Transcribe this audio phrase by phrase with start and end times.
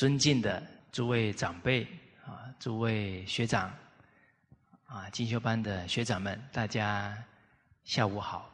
[0.00, 1.86] 尊敬的诸位长辈
[2.24, 3.70] 啊，诸位学长
[4.86, 7.14] 啊，进修班的学长们，大家
[7.84, 8.50] 下午好。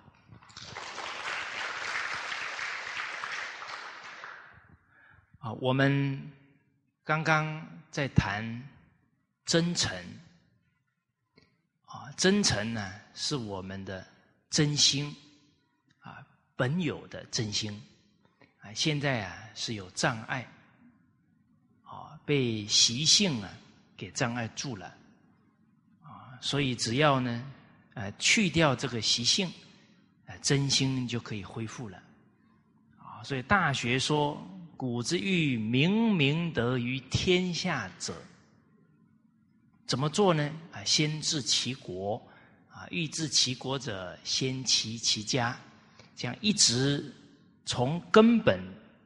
[5.38, 6.20] 啊，我们
[7.04, 8.68] 刚刚在谈
[9.44, 9.96] 真诚
[11.84, 14.04] 啊，真诚呢是我们的
[14.50, 15.14] 真心
[16.00, 17.80] 啊，本有的真心
[18.58, 20.44] 啊，现在啊是有障碍。
[22.26, 23.48] 被习性啊
[23.96, 24.92] 给障碍住了
[26.02, 27.52] 啊，所以只要呢，
[27.94, 29.48] 呃，去掉这个习性，
[30.26, 32.02] 呃，真心就可以恢复了
[32.98, 33.22] 啊。
[33.22, 34.44] 所以《大学》说
[34.76, 38.12] ：“古之欲明明德于天下者，
[39.86, 40.50] 怎么做呢？
[40.72, 42.20] 啊，先治其国
[42.72, 45.56] 啊，欲治其国者，先齐其家。
[46.16, 47.14] 这样一直
[47.64, 48.60] 从根本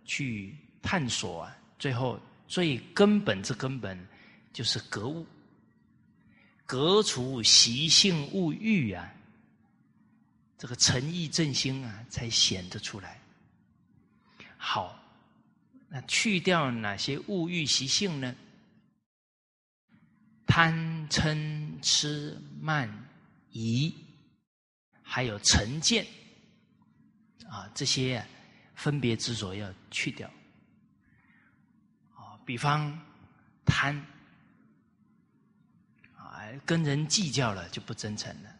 [0.07, 2.19] 去探索啊，最后。”
[2.51, 3.97] 最根本之根本，
[4.53, 5.25] 就是格物，
[6.67, 9.09] 革除习性物欲啊，
[10.59, 13.21] 这个诚意正心啊，才显得出来。
[14.57, 15.01] 好，
[15.89, 18.35] 那去掉哪些物欲习性呢？
[20.45, 22.93] 贪嗔痴慢
[23.53, 23.95] 疑，
[25.03, 26.05] 还有成见
[27.49, 28.27] 啊，这些
[28.75, 30.29] 分别执着要去掉。
[32.51, 32.93] 比方
[33.65, 33.95] 贪
[36.17, 38.51] 啊，跟人计较了就不真诚了；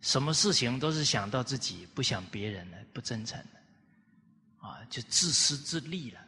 [0.00, 6.20] 什么事情都是想到自己，不想别人了，不真诚了啊，就自私自利了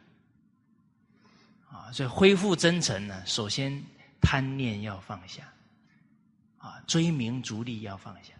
[1.69, 1.89] 啊。
[1.93, 3.81] 所以恢复真诚呢，首先
[4.19, 5.49] 贪念要放下
[6.57, 8.33] 啊，追名逐利要放下。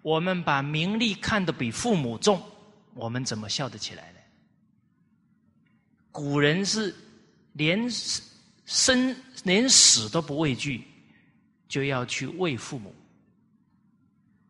[0.00, 2.42] 我们把名利看得比父母重，
[2.94, 4.18] 我们怎么笑得起来呢？
[6.10, 6.94] 古人是。
[7.52, 7.88] 连
[8.64, 10.84] 生连死都不畏惧，
[11.68, 12.94] 就要去为父母，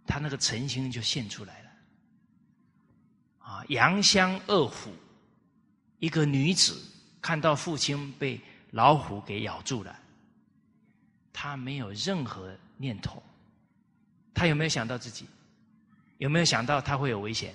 [0.07, 1.71] 他那个诚心就现出来了。
[3.39, 4.91] 啊，杨香二虎，
[5.99, 6.81] 一个女子
[7.21, 9.99] 看到父亲被老虎给咬住了，
[11.33, 13.23] 她没有任何念头，
[14.33, 15.27] 她有没有想到自己？
[16.19, 17.53] 有没有想到他会有危险？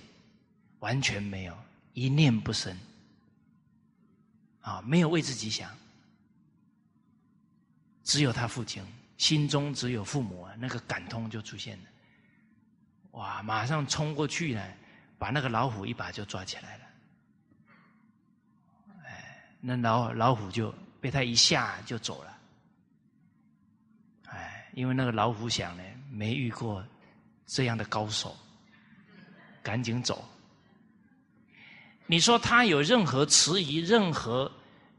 [0.80, 1.58] 完全没有，
[1.94, 2.78] 一念不生。
[4.68, 5.72] 啊，没有为自己想，
[8.04, 8.84] 只有他父亲
[9.18, 11.84] 心中只有父母啊，那个感通就出现了。
[13.12, 14.62] 哇，马上冲过去呢，
[15.18, 16.84] 把那个老虎一把就抓起来了。
[19.06, 20.70] 哎，那老老虎就
[21.00, 22.38] 被他一下就走了。
[24.26, 26.86] 哎，因为那个老虎想呢，没遇过
[27.46, 28.36] 这样的高手，
[29.64, 30.28] 赶紧走。
[32.08, 34.52] 你说他有任何迟疑，任何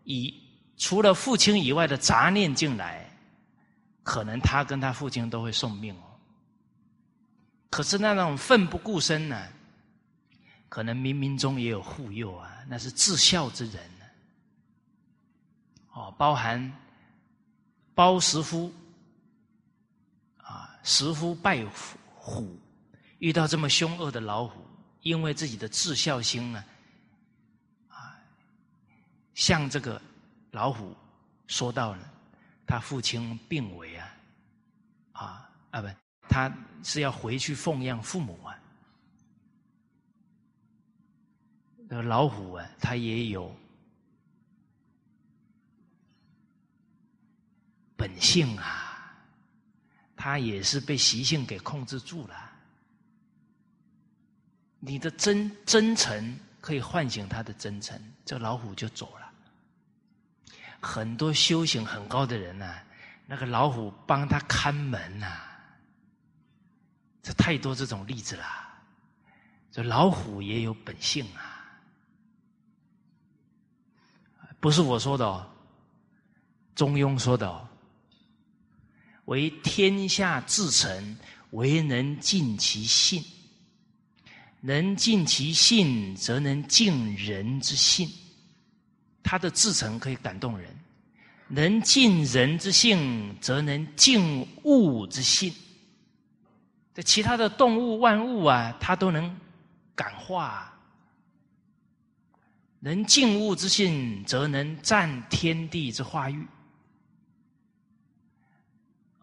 [0.04, 0.34] 以
[0.76, 3.10] 除了父亲以外的杂念进来，
[4.02, 6.04] 可能他跟他父亲都会送命哦。
[7.70, 9.48] 可是那种奋不顾身呢，
[10.68, 14.04] 可能冥冥中也有护佑啊，那是至孝之人呢。
[15.92, 16.72] 哦，包含
[17.94, 18.72] 包石夫
[20.36, 21.64] 啊，石夫拜
[22.14, 22.54] 虎，
[23.18, 24.60] 遇到这么凶恶的老虎，
[25.00, 26.62] 因为自己的至孝心呢。
[29.38, 30.02] 向这个
[30.50, 30.96] 老虎
[31.46, 32.12] 说到了，
[32.66, 34.16] 他父亲病危啊，
[35.12, 35.88] 啊啊不，
[36.28, 36.52] 他
[36.82, 38.58] 是要回去奉养父母啊。
[41.88, 43.54] 那老虎啊，他也有
[47.96, 49.16] 本性啊，
[50.16, 52.52] 他也是被习性给控制住了。
[54.80, 59.17] 你的真真诚可以唤醒他的真诚，这老虎就走了。
[60.80, 62.74] 很多修行很高的人呢，
[63.26, 65.26] 那个老虎帮他看门呐，
[67.22, 68.44] 这太多这种例子了。
[69.70, 71.68] 这老虎也有本性啊，
[74.60, 75.46] 不是我说的哦，
[76.74, 77.68] 中庸说的哦。
[79.26, 81.18] 为天下至诚，
[81.50, 83.22] 唯能尽其性。
[84.60, 88.10] 能尽其性，则能尽人之性。
[89.30, 90.74] 他的至诚可以感动人，
[91.48, 95.52] 能尽人之性，则能尽物之性。
[96.94, 99.38] 这其他的动物万物啊，他都能
[99.94, 100.72] 感化。
[102.80, 106.42] 能尽物之性，则能占天地之化育。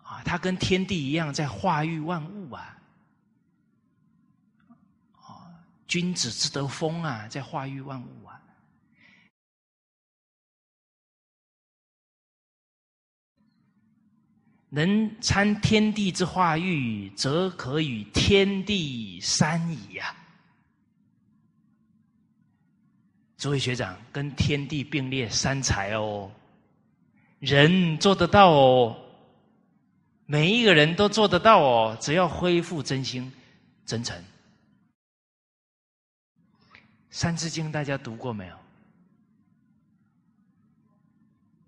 [0.04, 2.78] 啊，他跟天地一样，在化育万物啊。
[5.14, 5.50] 啊，
[5.88, 8.40] 君子之德风啊，在化育万物啊。
[14.76, 20.14] 能参天地之化育，则可与天地三矣呀！
[23.38, 26.30] 诸位学长，跟天地并列三才哦，
[27.40, 28.98] 人做得到哦，
[30.26, 33.32] 每一个人都做得到哦，只要恢复真心、
[33.86, 34.14] 真诚。
[37.10, 38.58] 《三字经》大家读过没有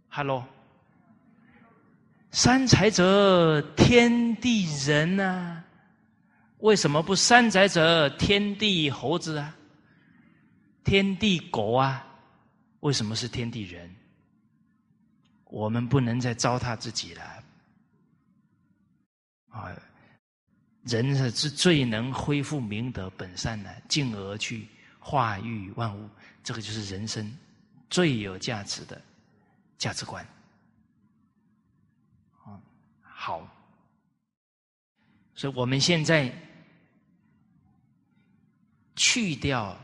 [0.10, 0.44] ？Hello，
[2.40, 5.64] 三才者，天地人呐，
[6.60, 9.56] 为什么不三才者，天地猴子啊？
[10.84, 12.06] 天地狗啊，
[12.82, 13.92] 为什么是天地人？
[15.46, 17.24] 我们不能再糟蹋自己了。
[19.50, 19.76] 啊，
[20.84, 24.68] 人是是最能恢复明德本善的，进而去
[25.00, 26.08] 化育万物。
[26.44, 27.36] 这个就是人生
[27.90, 29.02] 最有价值的
[29.80, 30.24] 价值观。
[33.28, 33.46] 好，
[35.36, 36.34] 所以我们现在
[38.96, 39.78] 去掉。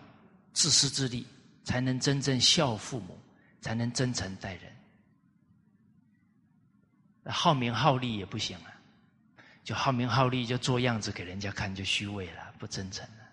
[0.54, 1.25] 自私自利，
[1.63, 3.19] 才能真正孝父母，
[3.60, 4.72] 才能真诚待人。
[7.25, 8.69] 好名好利也不行啊，
[9.63, 13.24] 就好名好利，就做样子给人家看，就虚伪了，不真诚了。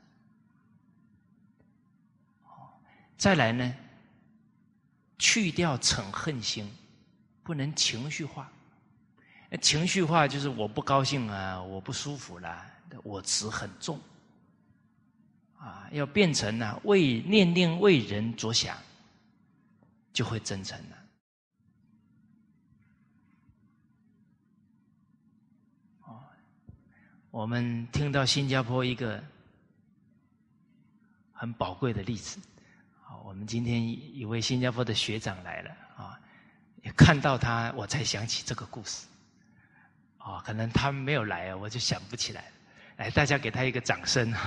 [3.19, 3.77] 再来呢，
[5.19, 6.67] 去掉嗔恨心，
[7.43, 8.51] 不能情绪化。
[9.59, 12.65] 情绪化就是我不高兴啊，我不舒服了，
[13.03, 14.01] 我执很重。
[15.59, 18.75] 啊，要变成呢为念念为人着想，
[20.11, 20.97] 就会真诚了。
[26.07, 26.25] 哦，
[27.31, 29.23] 我们听到新加坡一个
[31.33, 32.41] 很宝贵的例子。
[33.03, 33.87] 好，我们今天
[34.17, 36.19] 一位新加坡的学长来了啊，
[36.83, 39.07] 也看到他，我才想起这个故事。
[40.31, 42.49] 哦，可能他们没有来啊，我就想不起来了。
[42.99, 44.33] 来，大家给他一个掌声。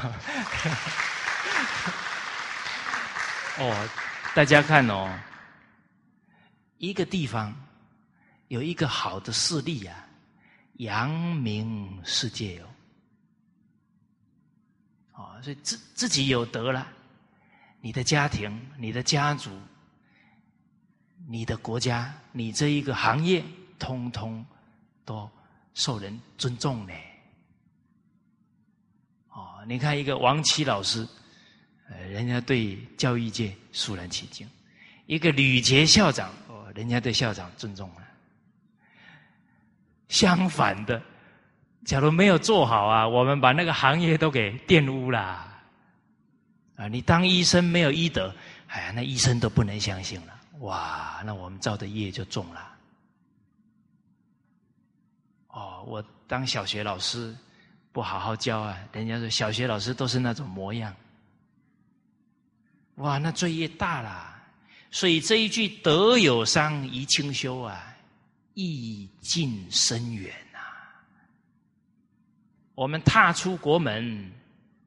[3.59, 3.89] 哦，
[4.33, 5.13] 大家看哦，
[6.77, 7.53] 一个地方
[8.47, 10.07] 有一个好的势力啊，
[10.75, 12.69] 扬名世界哦。
[15.15, 16.87] 哦，所以自自己有德了，
[17.81, 19.51] 你的家庭、你的家族、
[21.27, 23.43] 你的国家、你这一个行业，
[23.77, 24.45] 通通
[25.03, 25.29] 都
[25.73, 26.93] 受人尊重呢。
[29.29, 31.07] 哦你看一个王琦老师，
[31.89, 34.45] 呃，人家对教育界肃然起敬；
[35.05, 38.07] 一个吕杰校长，哦，人家对校长尊重了。
[40.09, 41.01] 相反的，
[41.85, 45.19] 假如没有做好啊，我们把那个行业都给玷污了。
[46.75, 48.35] 啊，你当医生没有医德，
[48.67, 50.39] 哎呀，那医生都不能相信了。
[50.59, 52.69] 哇，那我们造的业就重了。
[55.47, 57.35] 哦，我当小学老师。
[57.91, 58.75] 不好好教啊！
[58.91, 60.91] 人家说小学老师都是那种模样，
[62.95, 64.35] 哇，那罪业大了。
[64.89, 67.95] 所以这一句“德有伤，贻亲羞”啊，
[68.55, 70.57] 意尽深远呐。
[72.73, 74.31] 我们踏出国门，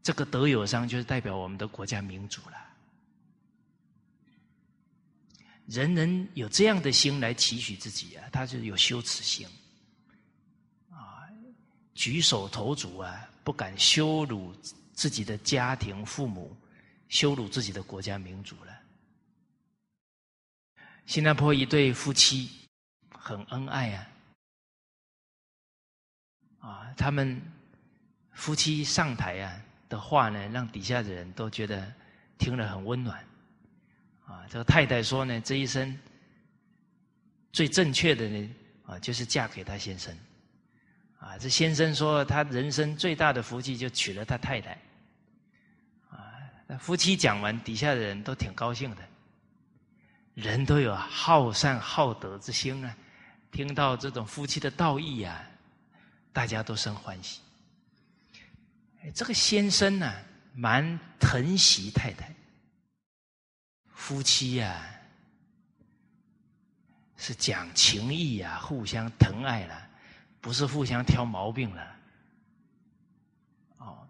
[0.03, 2.57] 这个“德有伤”就是代表我们的国家民主了。
[5.67, 9.47] 人人有这样的心来期许自己啊，他就有羞耻心。
[11.97, 14.55] 举手投足啊，不敢羞辱
[14.93, 16.55] 自己的家庭、父母，
[17.09, 18.73] 羞辱自己的国家民族了。
[21.07, 22.51] 新加坡一对夫妻
[23.11, 24.09] 很恩爱啊，
[26.59, 27.41] 啊，他们
[28.33, 31.91] 夫妻上台啊的话呢，让底下的人都觉得
[32.39, 33.25] 听了很温暖。
[34.27, 35.99] 啊，这个太太说呢，这一生
[37.53, 40.15] 最正确的呢，啊，就是嫁给他先生。
[41.19, 44.79] 啊，这先生说他人生最大的福气就娶了他太太。
[46.11, 46.19] 啊，
[46.79, 49.03] 夫妻讲完，底下的人都挺高兴的。
[50.35, 52.95] 人都有好善好德之心啊，
[53.51, 55.43] 听到这种夫妻的道义啊，
[56.33, 57.41] 大家都生欢喜。
[59.15, 60.13] 这个先生呢，
[60.55, 62.31] 蛮疼惜太太。
[63.95, 64.85] 夫妻呀，
[67.17, 69.86] 是讲情义呀，互相疼爱了。
[70.47, 71.97] 不是互相挑毛病了，
[73.79, 74.07] 哦，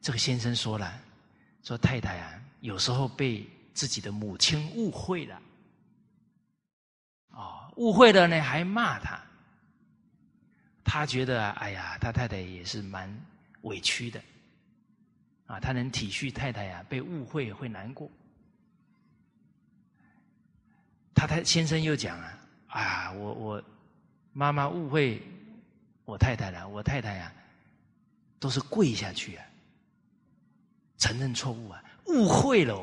[0.00, 1.00] 这个先生说了，
[1.62, 5.40] 说太太啊，有时候被自己的母亲误会了，
[7.30, 9.22] 哦，误会了呢，还骂他，
[10.82, 13.08] 他觉得哎呀，他太太也是蛮
[13.60, 14.20] 委屈的，
[15.46, 18.10] 啊，他能体恤太太呀，被误会会难过，
[21.14, 23.64] 他太先生又讲啊，啊，我我。
[24.38, 25.20] 妈妈误会
[26.04, 27.32] 我太太了，我太太呀，
[28.38, 29.44] 都是跪下去啊，
[30.96, 32.80] 承认错误啊，误会了，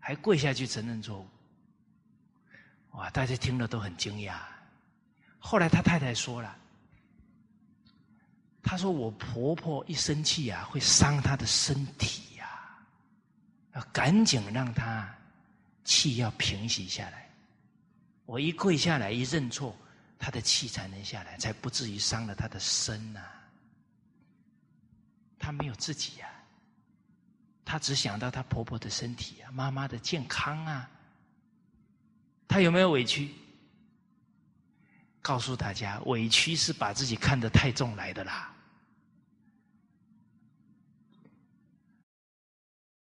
[0.00, 1.28] 还跪下去承认错误。
[2.94, 3.08] 哇！
[3.10, 4.40] 大家听了都很惊讶。
[5.38, 6.58] 后来他太太说了
[8.60, 12.76] ：“他说我婆婆一生气啊，会伤她的身体呀，
[13.72, 15.08] 要赶紧让她
[15.84, 17.30] 气要平息下来。
[18.26, 19.76] 我一跪下来一认错，
[20.18, 23.22] 她的气才能下来，才不至于伤了她的身呐。
[25.38, 26.28] 她没有自己呀，
[27.64, 30.90] 她只想到她婆婆的身体啊，妈妈的健康啊。”
[32.50, 33.34] 他有没有委屈？
[35.20, 38.54] 告诉大家，委屈是把自己看得太重来的啦。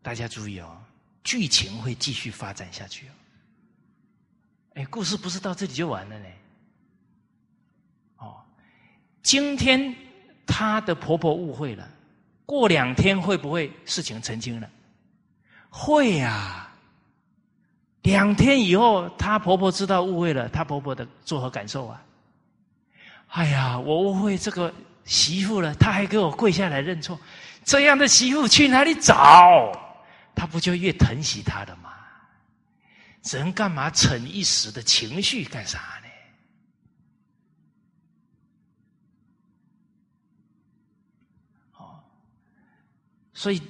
[0.01, 0.83] 大家注意哦，
[1.23, 3.11] 剧情会继续发展下去哦。
[4.73, 6.29] 哎，故事不是到这里就完了呢。
[9.27, 9.93] 今天
[10.45, 11.85] 她的婆婆误会了，
[12.45, 14.69] 过两天会不会事情澄清了？
[15.69, 16.65] 会呀。
[18.03, 22.01] 两天以后，她婆婆知道误会了，她婆婆的作何感受啊？
[23.27, 27.19] 哎呀，我误会这个媳妇了，她还给我跪下来认错，
[27.65, 29.77] 这样的媳妇去哪里找？
[30.33, 31.91] 她不就越疼惜她了吗？
[33.23, 35.96] 人干嘛逞一时的情绪干啥
[43.37, 43.61] 所以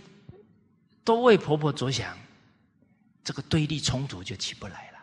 [1.03, 2.17] 都为婆婆着想。
[3.21, 4.99] 这个对立冲突就起不来了。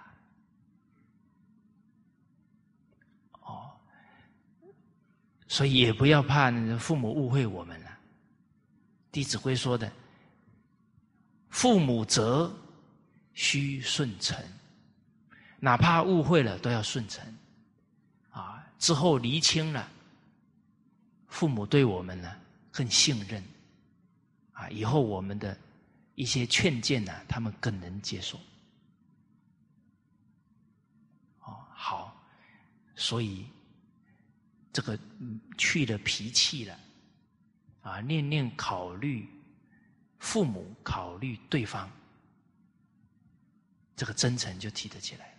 [3.43, 3.71] 哦，
[5.47, 7.91] 所以也不要怕父母误会我们了。
[9.13, 9.93] 《弟子规》说的
[11.51, 12.51] ：“父母责，
[13.35, 14.43] 须顺承。”
[15.61, 17.23] 哪怕误会了，都要顺承。
[18.31, 19.87] 啊，之后厘清了，
[21.29, 22.35] 父母对我们呢
[22.73, 23.45] 更信任。
[24.55, 25.55] 啊，以后我们的。
[26.17, 28.39] 一些劝谏呢，他们更能接受。
[31.41, 32.25] 哦，好，
[32.95, 33.45] 所以
[34.73, 34.97] 这个
[35.59, 36.79] 去了脾气了，
[37.83, 39.29] 啊，念念考虑
[40.21, 41.91] 父母，考虑对方，
[43.97, 45.39] 这个真诚就提得起来了。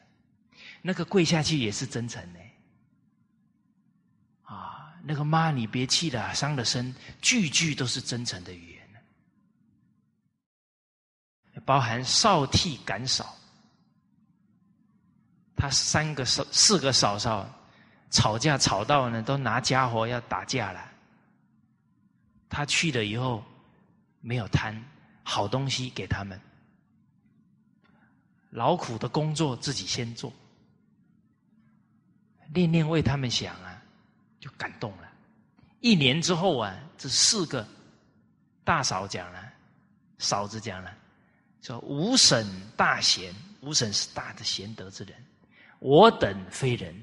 [0.82, 2.40] 那个跪下去也是真诚呢。
[4.42, 8.75] 啊，那个妈，你别气了，伤了身，句句都是真诚的语言。
[11.66, 13.36] 包含少替赶嫂，
[15.56, 17.50] 他三个嫂四个嫂嫂
[18.12, 20.92] 吵架吵到呢，都拿家伙要打架了。
[22.48, 23.44] 他去了以后，
[24.22, 24.80] 没有贪
[25.24, 26.40] 好东西给他们，
[28.52, 30.32] 劳苦的工作自己先做，
[32.54, 33.82] 念念为他们想啊，
[34.40, 35.12] 就感动了。
[35.82, 37.68] 一年之后啊，这四个
[38.64, 39.52] 大嫂讲了，
[40.20, 40.96] 嫂子讲了。
[41.66, 42.46] 说无审
[42.78, 45.16] 大贤，无审是大的贤德之人，
[45.80, 46.96] 我等非人，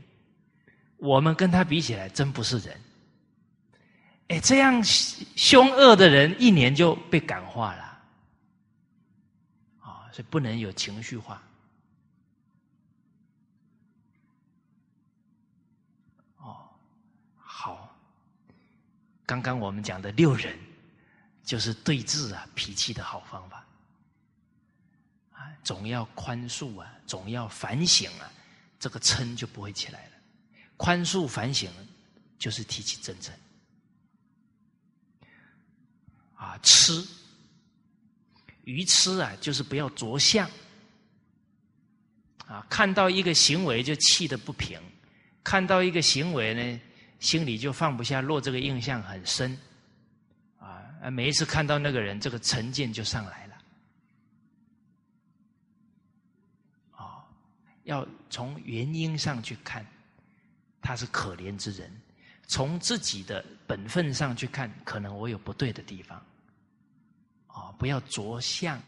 [0.99, 2.81] 我们跟他比起来，真不是人。
[4.29, 7.83] 哎，这样凶恶的人，一年就被感化了，
[9.81, 11.43] 啊，所以不能有情绪化。
[16.37, 16.69] 哦，
[17.37, 17.93] 好，
[19.27, 20.57] 刚刚我们讲的六人，
[21.43, 23.67] 就是对峙啊，脾气的好方法。
[25.65, 28.33] 总要宽恕啊，总要反省啊，
[28.81, 30.13] 这个嗔就不会起来了。
[30.77, 31.71] 宽恕反省，
[32.39, 33.33] 就是提起真诚。
[36.35, 37.07] 啊，吃
[38.65, 40.51] 愚痴啊，就是不要着相。
[42.47, 44.81] 啊，看到一个行为就气得不平，
[45.45, 46.81] 看到一个行为呢，
[47.21, 49.57] 心里就放不下，落这个印象很深。
[50.59, 53.53] 啊，每一次看到那个人，这个成见就上来了。
[57.85, 59.87] 要从原因上去看，
[60.81, 61.91] 他是可怜之人；
[62.47, 66.25] 从自己的本分上去看，可能我有不对的地方。
[67.47, 68.83] 啊，不要着相，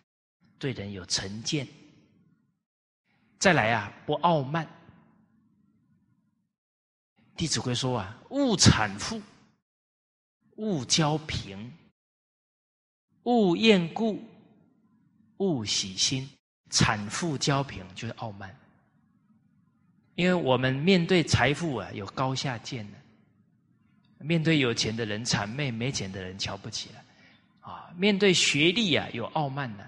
[0.59, 1.67] 对人有成见。
[3.39, 4.65] 再来啊，不傲慢。
[7.37, 9.21] 《弟子规》说啊：“勿产富，
[10.57, 11.73] 勿骄贫，
[13.25, 14.23] 勿厌故，
[15.39, 16.31] 勿喜新。”
[16.71, 18.57] 产妇骄平就是傲慢。
[20.15, 22.99] 因为我们面对财富啊，有高下见的；
[24.19, 27.01] 面对有钱的人谄媚，没钱的人瞧不起了；
[27.61, 29.85] 啊，面对学历啊，有傲慢的；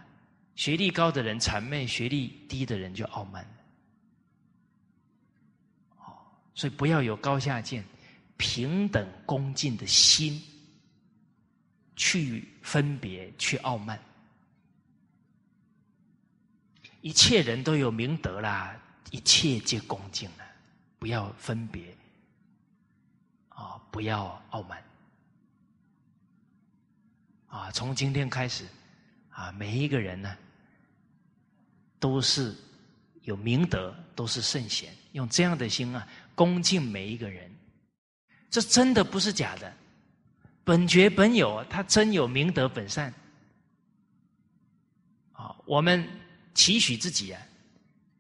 [0.57, 3.47] 学历高的人谄媚，学历低的人就傲慢。
[5.99, 6.19] 哦，
[6.55, 7.85] 所以不要有高下见，
[8.37, 10.43] 平等恭敬的心
[11.95, 13.97] 去分别、去傲慢。
[17.01, 18.77] 一切人都有明德啦，
[19.17, 20.45] 一切皆恭敬了，
[20.99, 21.97] 不要分别
[23.49, 24.85] 啊，不要傲慢
[27.47, 27.71] 啊！
[27.71, 28.67] 从今天开始
[29.31, 30.37] 啊，每一个人呢，
[31.99, 32.55] 都是
[33.23, 37.51] 有明德，都是圣贤，用这样的心啊，恭敬每一个人。
[38.51, 39.73] 这真的不是假的，
[40.63, 43.11] 本觉本有，他真有明德本善
[45.33, 45.57] 啊！
[45.65, 46.07] 我们。
[46.55, 47.43] 期许自己啊，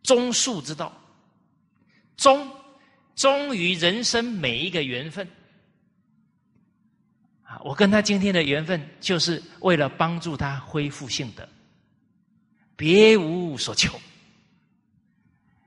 [0.06, 0.92] 忠恕之道，
[2.16, 2.48] 忠
[3.16, 5.28] 忠于人生每一个缘分
[7.42, 7.60] 啊！
[7.64, 11.46] 我跟他今天的缘分，就是为了帮助他恢复性德，
[12.76, 14.00] 别无所求。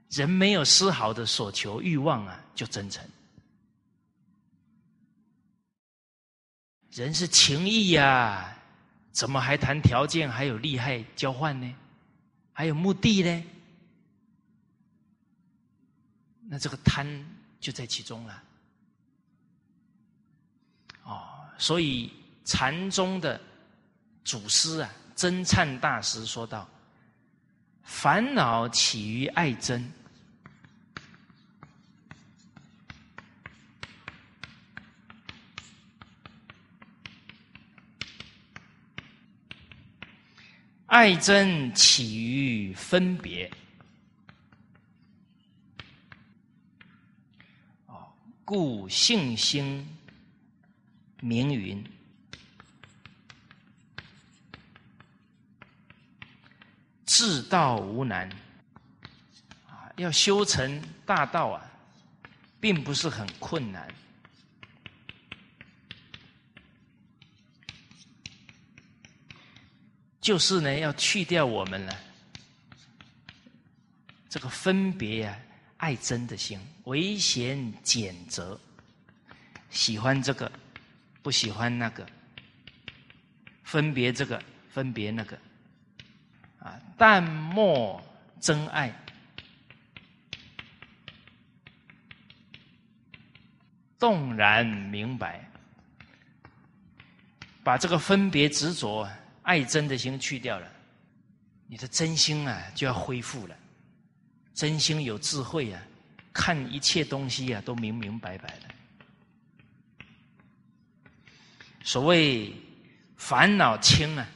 [0.09, 3.05] 人没有丝毫的所求欲望啊，就真诚。
[6.93, 8.57] 人是情义呀，
[9.11, 11.75] 怎么还谈条件，还有利害交换呢？
[12.53, 13.43] 还有目的呢？
[16.51, 17.07] 那这个贪
[17.59, 18.43] 就在其中了。
[21.03, 22.11] 哦，所以
[22.43, 23.39] 禅宗的
[24.25, 26.67] 祖师啊，真忏大师说道
[27.83, 29.83] ：“烦恼起于爱憎，
[40.87, 43.51] 爱憎起于分别，
[47.85, 48.11] 哦，
[48.49, 49.87] 故性心
[51.21, 51.85] 名云，
[57.05, 58.27] 至道无难，
[59.67, 61.63] 啊，要修成大道啊，
[62.59, 63.87] 并不是很困难。
[70.19, 71.95] 就是呢，要去掉我们了
[74.27, 75.39] 这个分别呀、
[75.79, 78.59] 爱真的心，唯贤俭则，
[79.69, 80.51] 喜欢这个，
[81.21, 82.05] 不喜欢那个，
[83.63, 85.39] 分别这个，分别那个，
[86.59, 88.01] 啊，淡漠
[88.41, 88.93] 真爱，
[93.97, 95.49] 动然明白，
[97.63, 99.09] 把这个分别执着。
[99.43, 100.71] 爱真的心去掉了，
[101.65, 103.55] 你的真心啊就要恢复了。
[104.59, 105.81] 真心有智慧啊，
[106.33, 108.65] 看一切东西啊都明明白白的。
[111.81, 112.53] 所谓
[113.15, 114.27] 烦恼轻啊，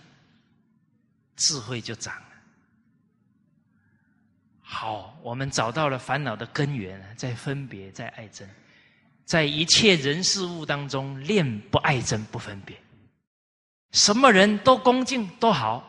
[1.36, 2.30] 智慧就长了。
[4.62, 8.48] 好，我们找到了烦恼的根源，在分别，在爱憎，
[9.26, 12.82] 在一切人事物当中练不爱憎不分别。
[13.92, 15.84] 什么人都恭敬都好，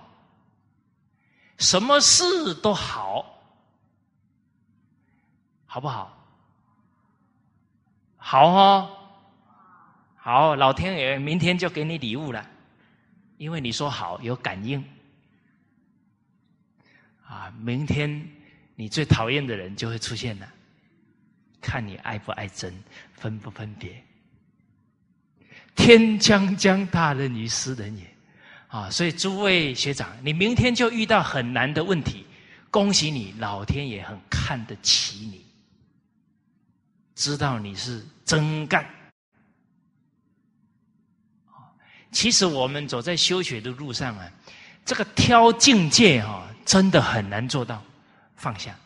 [1.57, 3.34] 什么事都好，
[5.75, 6.17] 好不好？
[8.17, 8.91] 好哦，
[10.15, 12.49] 好，老天爷明天就给你礼物了，
[13.39, 14.79] 因为你说好有感应
[17.27, 17.53] 啊！
[17.59, 18.25] 明天
[18.77, 20.49] 你最讨厌的人就会出现了，
[21.61, 22.73] 看你爱不爱憎，
[23.15, 24.01] 分不分别。
[25.75, 28.07] 天将降大任于斯人也，
[28.69, 28.89] 啊！
[28.89, 32.25] 所以诸位学长，你明天就遇到很难的问题，
[32.71, 35.45] 恭喜你，老天爷很看得起你，
[37.15, 38.85] 知道你是真干。
[42.11, 44.31] 其实我们走在修学的路上啊，
[44.85, 47.83] 这个挑境界哈，真的很难做到
[48.37, 48.79] 放下，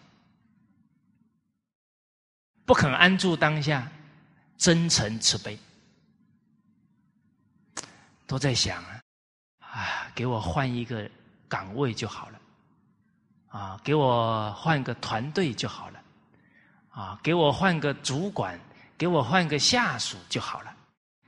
[2.64, 3.86] 不肯安住当下，
[4.56, 5.58] 真诚慈悲。
[8.26, 9.00] 都在想啊，
[9.60, 11.10] 啊，给我换一个
[11.48, 12.40] 岗位就好了，
[13.48, 15.97] 啊，给我换个团队就好了，
[16.98, 18.58] 啊，给我换个主管，
[18.98, 20.76] 给我换个下属就好了，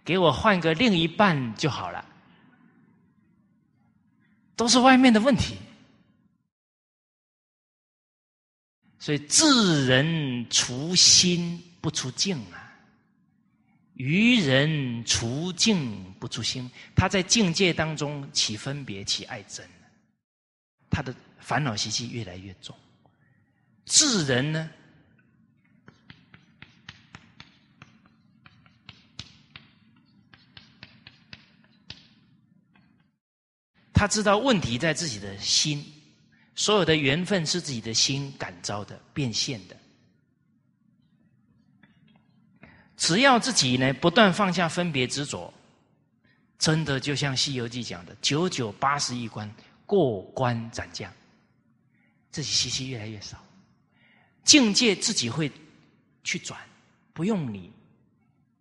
[0.05, 2.05] 给我换个另一半就好了，
[4.57, 5.57] 都是外面的问题，
[8.99, 12.59] 所以治人除心不除境啊。
[13.95, 19.63] 愚人除境不除心，他在境界当中起分别、起爱憎，
[20.91, 22.75] 他的烦恼习气越来越重。
[23.85, 24.69] 智人呢，
[34.01, 35.85] 他知道问题在自己的心，
[36.55, 39.77] 所有的缘分是自己的心感召的、变现的。
[42.97, 45.53] 只要自己呢不断放下分别执着，
[46.59, 51.13] 真的就像《西游记》讲的“九九八十一关，过关斩将”，
[52.33, 53.37] 自己习气越来越少，
[54.45, 55.53] 境界自己会
[56.25, 56.59] 去转，
[57.13, 57.71] 不用你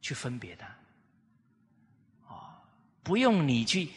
[0.02, 0.66] 去分别的，
[2.28, 2.44] 哦，
[3.04, 3.88] 不用你去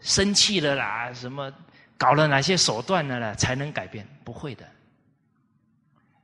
[0.00, 1.52] 生气了啦，什么
[1.96, 4.06] 搞了哪些手段了啦，才能改变？
[4.24, 4.68] 不会的，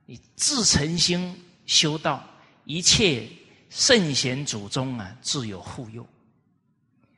[0.06, 2.22] 你自诚心修道，
[2.64, 3.28] 一切。
[3.74, 6.06] 圣贤祖宗啊，自有护佑，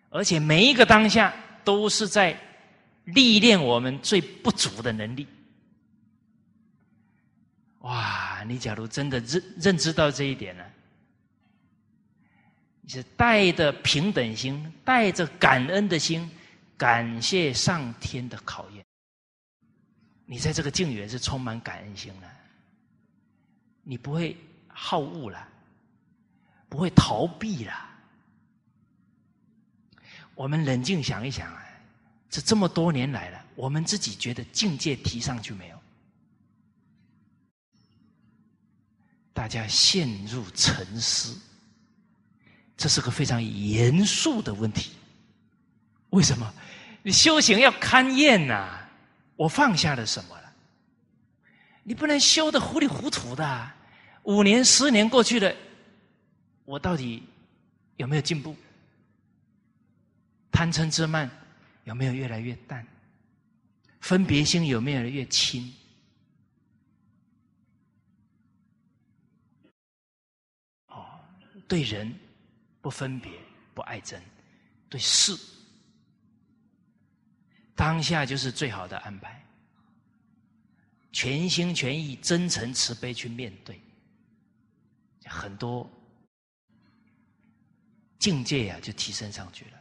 [0.08, 2.38] 而且每一个当下都是在
[3.06, 5.26] 历练我们最不足的能力。
[7.80, 8.44] 哇！
[8.46, 10.64] 你假如真的认认知到这一点呢，
[12.82, 16.30] 你是带着平等心，带着感恩的心，
[16.76, 18.84] 感谢上天的考验。
[20.26, 22.30] 你在这个境缘是充满感恩心的，
[23.82, 24.36] 你不会
[24.68, 25.48] 好恶了。
[26.66, 27.72] 不会逃避了。
[30.34, 31.64] 我们冷静想一想啊，
[32.28, 35.80] 这这么多年来了，我们自己觉得境界提上去没有？
[39.32, 41.38] 大家陷入沉思，
[42.76, 44.94] 这是个非常严肃的问题。
[46.10, 46.52] 为什么？
[47.04, 48.80] 你修行要勘验呐！
[49.36, 50.50] 我放下了什么了？
[51.82, 53.72] 你不能修的糊里糊涂的。
[54.22, 55.54] 五年、十年过去了。
[56.64, 57.22] 我到底
[57.98, 58.56] 有没有进步？
[60.50, 61.30] 贪嗔痴慢
[61.84, 62.86] 有没有越来越淡？
[64.00, 65.70] 分别心有没有越轻？
[70.86, 71.20] 哦，
[71.68, 72.14] 对人
[72.80, 73.30] 不分别
[73.74, 74.18] 不爱憎，
[74.88, 75.38] 对事
[77.74, 79.44] 当下就是最好的安排，
[81.12, 83.80] 全心全意、真诚慈悲去面对
[85.24, 85.90] 很多。
[88.16, 89.72] 境界呀，就提升上去了。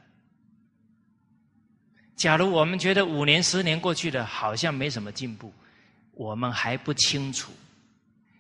[2.17, 5.53] 假如我们觉得五年、十年过去了，好像没什么进步，
[6.11, 7.53] 我们还不清楚，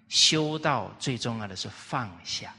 [0.09, 2.53] 修道最重要的是放下，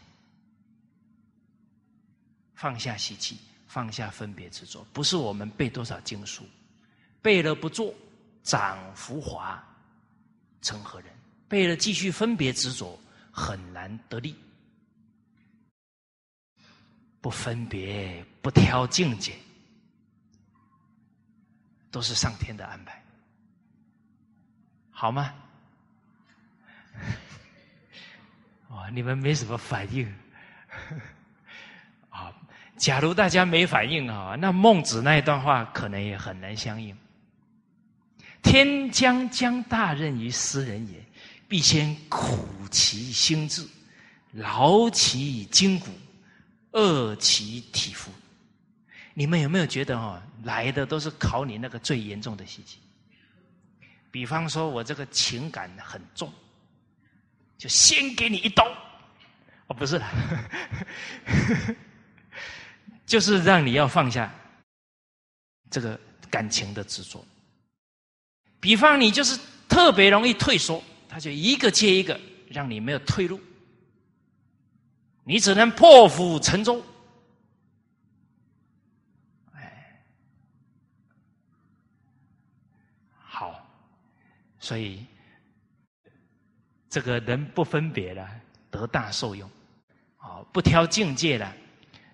[2.55, 6.45] 放下习气，放下分别执着，不是我们背多少经书，
[7.25, 7.95] 背了不做，
[8.43, 9.65] 长浮华，
[10.61, 11.09] 成何人？
[11.49, 13.01] 背了继续分别执着，
[13.33, 14.37] 很难得力。
[17.23, 19.33] 不分别，不挑境界，
[21.91, 23.03] 都是上天的安排，
[24.91, 25.33] 好吗？
[28.69, 30.07] 哇，你们没什么反应
[32.11, 32.31] 啊？
[32.77, 36.95] 假如大家没反应啊，那孟子那一段话可能也很难相应。
[38.45, 41.05] 天将降大任于斯人也，
[41.49, 43.67] 必先苦其心志，
[44.35, 45.89] 劳其筋骨。
[46.77, 48.11] 饿其体肤，
[49.15, 52.81] 你们有没有觉得哈来的都是考你那个最严重的习气？
[54.11, 56.33] 比方说我这个情感很重，
[57.57, 58.67] 就先给你一刀。
[59.69, 60.03] 哦，不是，
[63.07, 64.35] 就是让你要放下
[65.71, 65.97] 这个
[66.29, 67.25] 感情的执着。
[68.65, 73.39] 比方你就是特别容易退缩，他就一个接一个，让你没有退路。
[75.23, 76.83] 你只能破釜沉舟，
[79.53, 80.03] 哎，
[83.19, 83.69] 好，
[84.59, 85.05] 所以
[86.89, 88.27] 这个人不分别了，
[88.71, 89.47] 得大受用，
[90.17, 91.55] 啊，不挑境界了，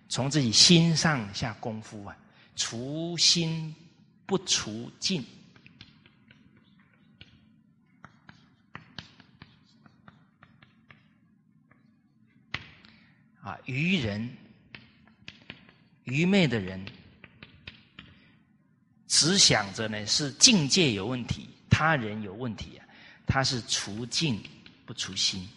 [0.08, 2.16] 从自己心上下功夫啊，
[2.56, 3.72] 除心
[4.26, 5.24] 不除境。
[13.64, 14.28] 愚人、
[16.04, 16.84] 愚昧的人，
[19.06, 22.86] 只想着呢是境界有问题，他人有问题啊，
[23.26, 24.42] 他是除境
[24.84, 25.48] 不除心，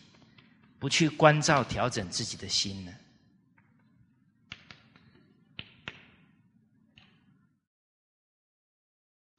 [0.79, 2.93] 不去关照调整自己的心呢。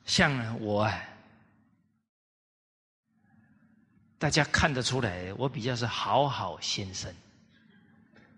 [0.05, 0.89] 像我，
[4.19, 7.13] 大家看得出来，我比较是好好先生。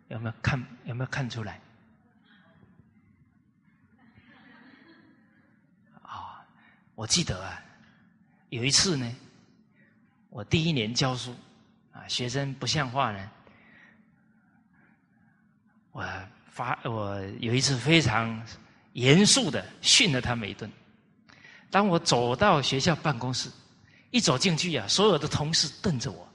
[0.09, 0.65] 有没有看？
[0.85, 1.61] 有没有看出来？
[6.03, 6.47] 啊，
[6.95, 7.61] 我记得啊，
[8.51, 9.17] 有一次呢，
[10.31, 11.35] 我第一年教书
[11.93, 13.31] 啊，学生不像话呢，
[15.91, 16.05] 我
[16.51, 18.41] 发我有一次非常
[18.93, 20.71] 严肃的训了他们一顿。
[21.69, 23.51] 当我走到学校办公室，
[24.13, 26.29] 一走进去呀，所有的同事瞪着我，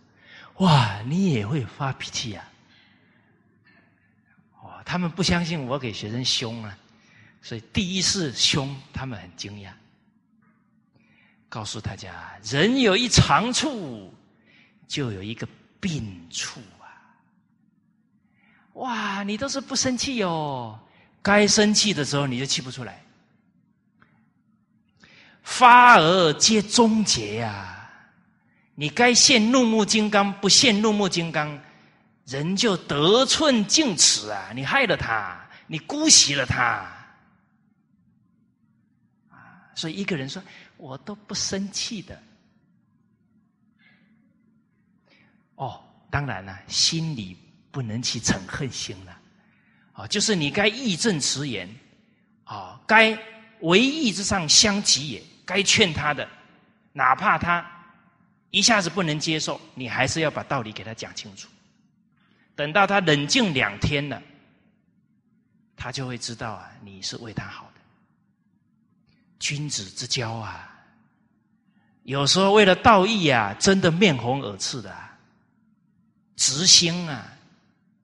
[0.58, 2.46] 哇，你也会发脾气呀？
[4.86, 6.78] 他们不相信我给学生凶啊，
[7.42, 9.70] 所以第一次凶，他们很惊讶。
[11.50, 14.14] 告诉大家，人有一长处，
[14.88, 15.48] 就有一个
[15.80, 16.88] 病处啊！
[18.74, 20.80] 哇，你都是不生气哟，
[21.22, 23.04] 该生气的时候你就气不出来。
[25.44, 27.78] 发而皆终结呀！
[28.76, 31.62] 你该现怒目金刚，不现怒目金刚，
[32.32, 34.52] 人就得寸进尺啊！
[34.56, 36.90] 你害了他，你姑息了他
[39.30, 39.68] 啊！
[39.76, 40.42] 所以一个人说。
[40.78, 42.20] 我都不生气的，
[45.54, 47.38] 哦，当然了，心里
[47.70, 49.16] 不能起嗔恨心了，
[49.94, 51.70] 啊，就是你该义正辞严，
[52.46, 53.16] 啊，该
[53.60, 56.28] 为义之上相急也，该劝他的，
[56.94, 57.64] 哪怕他
[58.50, 61.48] 一下子不能接受，你还是要把道理给他讲清楚。
[62.62, 64.22] 等到他冷静两天了，
[65.76, 67.82] 他就会知道啊，你是为他好的，
[69.40, 70.70] 君子之交啊。
[72.04, 75.18] 有时候为了道义啊，真的面红耳赤的，啊
[76.36, 77.36] 直心啊，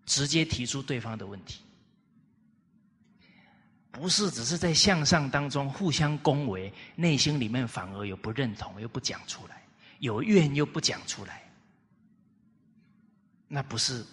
[0.08, 1.62] 直接提出对方的问题，
[3.92, 9.62] 不是只是在向上当中互相恭维，内心里面反而有不认同又不讲出来，
[10.00, 11.48] 有怨又不讲出来，
[13.48, 14.04] 那不是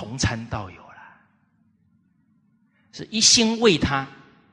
[0.00, 1.20] 同参道友了，
[2.90, 4.06] 是一心为他，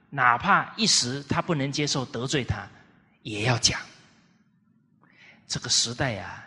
[0.10, 2.68] 哪怕一时他不能接受得罪他，
[3.22, 3.80] 也要讲。
[5.48, 6.44] 这个时代呀，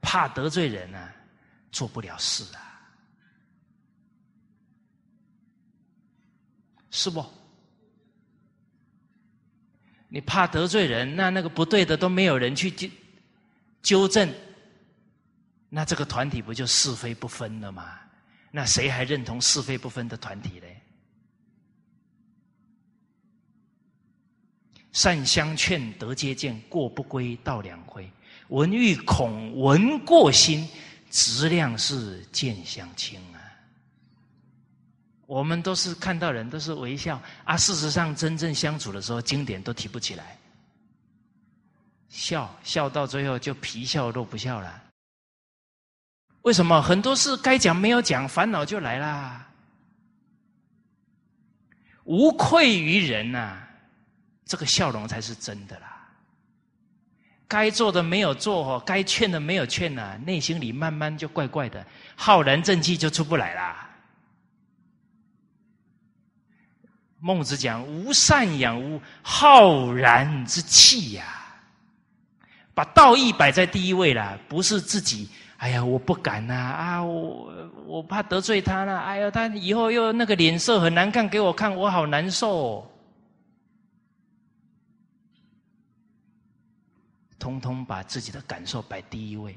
[0.00, 1.12] 怕得罪人啊，
[1.72, 2.62] 做不了事啊，
[6.92, 7.26] 是不？
[10.06, 12.88] 你怕得罪人，那那个不对的都没有人去纠
[13.82, 14.32] 纠正，
[15.68, 17.98] 那这个团体不就是非不分了吗？
[18.56, 20.80] 那谁还认同是非不分的团体嘞？
[24.92, 28.08] 善相劝，得皆见；过不归，道两回。
[28.50, 30.68] 闻欲恐闻过心，
[31.10, 33.42] 质量是见相轻啊。
[35.26, 40.38] 我们都是看到人都是微笑啊，事实上真正相处的时候，经典都提不起来，
[42.08, 44.83] 笑笑到最后就皮笑肉不笑了。
[46.44, 49.46] 为什么很多事该讲没有讲，烦恼就来啦？
[52.04, 53.56] 无愧于人呐，
[54.44, 56.06] 这个笑容才是真的啦。
[57.48, 63.88] 该做的没有做，该劝的没有劝呐，内心里慢慢就怪怪的，浩然正气就出不来啦。
[67.20, 71.24] 孟子讲：“无善养无浩然之气呀。”
[72.74, 75.30] 把道义摆在第一位了，不是自己。
[75.64, 76.52] 哎呀，我不敢呐！
[76.54, 78.98] 啊，我我怕得罪他了。
[78.98, 82.50] 哎呀，他以后又那个脸色很难看给我看，我好难受。
[82.50, 82.90] 哦
[87.38, 89.54] 通通把自己的感受摆第一位，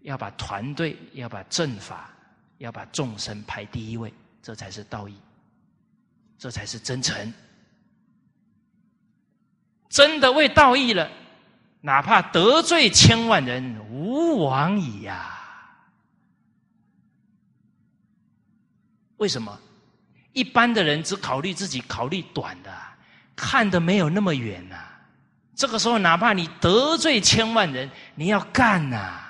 [0.00, 2.10] 要把团队、要把正法、
[2.58, 5.14] 要把众生排第一位，这才是道义，
[6.38, 7.32] 这才是真诚。
[9.88, 11.10] 真的为道义了，
[11.80, 15.34] 哪怕得罪千万人，无往矣呀！
[19.16, 19.58] 为什么？
[20.32, 22.72] 一般的人只考虑自己，考虑短的，
[23.34, 24.76] 看的没有那么远呐。
[25.54, 29.24] 这个时候，哪怕你得罪千万人，你要干呐！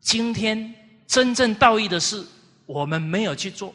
[0.00, 0.74] 今天
[1.06, 2.26] 真正道义的事，
[2.66, 3.74] 我们没有去做。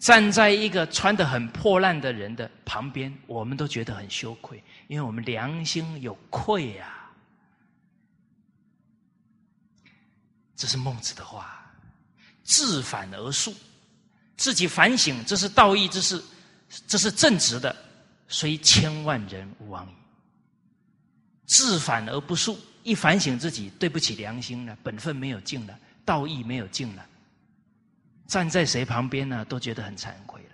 [0.00, 7.10] 站在一个穿的很破烂的人的旁边，我们都觉得很羞愧，因为我们良心有愧呀。
[10.56, 11.60] 这是孟子的话。
[12.46, 13.54] 自反而述，
[14.36, 16.22] 自己反省，这是道义之事，
[16.86, 17.74] 这是正直的，
[18.28, 19.94] 虽千万人吾往矣。
[21.46, 27.06] 自反而不述，一反省自己，对不起良心了，本分没有尽了，道义没有尽了，
[28.26, 30.48] 站在谁旁边呢，都觉得很惭愧了。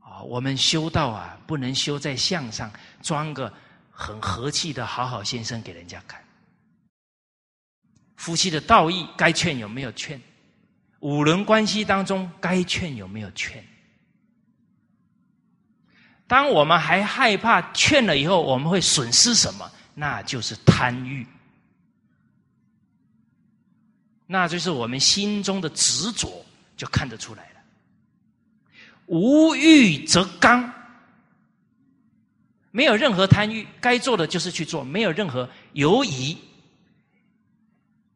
[0.00, 3.52] 啊，我们修道啊，不能修在相上，装个
[3.90, 6.22] 很和气的好好先生给人家看。
[8.16, 10.20] 夫妻的道义该劝有没有劝？
[11.00, 13.62] 五伦关系当中该劝有没有劝？
[16.26, 19.70] 当我们还害怕劝了以后我们会损失什么？
[19.94, 21.26] 那就是贪欲，
[24.34, 26.44] 那就是我们心中的执着
[26.76, 27.60] 就看得出来了。
[29.06, 30.68] 无欲则刚，
[32.72, 36.36] 没有任何贪欲，该做的就是去做，没有任何犹疑、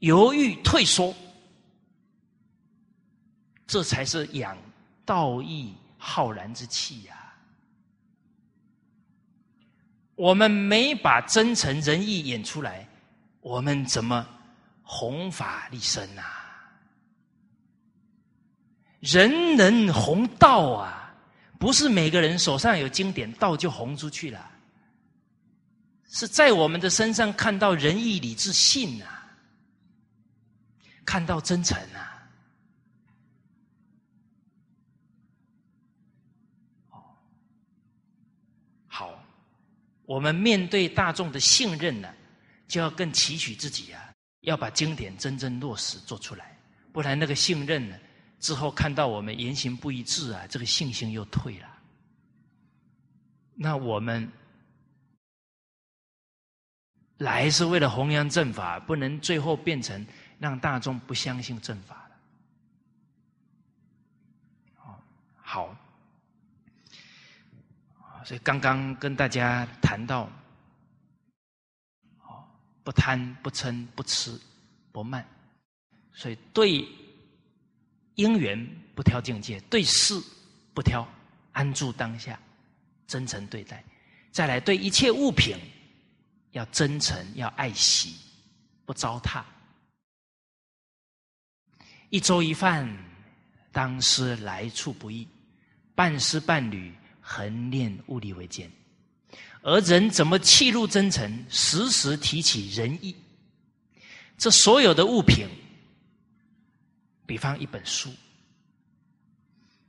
[0.01, 1.15] 犹豫、退缩，
[3.65, 4.59] 这才是养
[5.05, 7.33] 道义浩然之气呀。
[10.17, 12.89] 我们没把真诚仁义演出来，
[13.41, 14.27] 我们怎么
[14.91, 16.23] 弘法立身呐？
[19.01, 21.15] 人能弘道啊，
[21.59, 24.51] 不是每个人手上有经典，道就弘出去了。
[26.11, 29.29] 是在我们的身上看到仁义礼智信啊，
[31.05, 32.27] 看到真诚啊。
[38.87, 39.23] 好，
[40.07, 42.09] 我们面对大众的信任呢，
[42.67, 44.13] 就要更期许自己啊，
[44.49, 46.57] 要把经典真正落实做出来，
[46.91, 47.97] 不然那个信任呢？
[48.41, 51.69] 之后看到我们言行不一致啊，这个信心又退了。
[53.55, 54.27] 那我们
[57.19, 60.07] 来是为了弘扬正法，不能最后变成
[60.39, 62.17] 让大众不相信正法了。
[65.43, 65.77] 好，
[68.25, 70.31] 所以刚刚跟大家谈到，
[72.89, 74.41] 不贪不嗔不痴
[74.93, 75.23] 不慢，
[76.11, 76.89] 所以对。
[78.15, 78.59] 因缘
[78.97, 80.21] 不挑境界，对事
[80.75, 81.07] 不挑，
[81.53, 82.41] 安住当下，
[83.07, 83.85] 真诚对待。
[84.33, 85.57] 再来，对一切物品
[86.51, 88.17] 要真诚，要爱惜，
[88.85, 89.45] 不糟蹋。
[92.11, 92.89] 一粥一饭，
[93.71, 95.25] 当思来处不易；
[95.95, 98.69] 半丝半缕，恒念物力维艰。
[99.69, 101.45] 而人怎么弃入真诚？
[101.51, 103.15] 时时提起仁义。
[104.39, 105.47] 这所有的物品。
[107.27, 108.11] 比方一本书，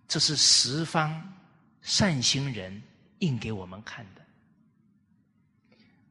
[0.05, 1.33] 这是十方
[1.81, 2.81] 善心人
[3.19, 4.21] 印给我们看的。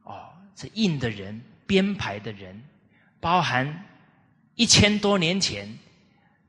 [0.05, 2.59] 哦，这印的人、编排的人，
[3.19, 3.85] 包含
[4.55, 5.71] 一千多年前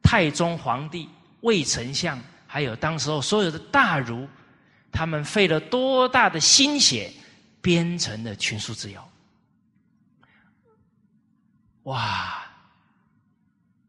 [0.03, 1.07] 太宗皇帝、
[1.43, 4.27] 魏丞相，还有当时候所有的大儒，
[4.91, 7.13] 他们费了多大的心血
[7.61, 9.11] 编成的群书之要。
[11.85, 12.47] 哇！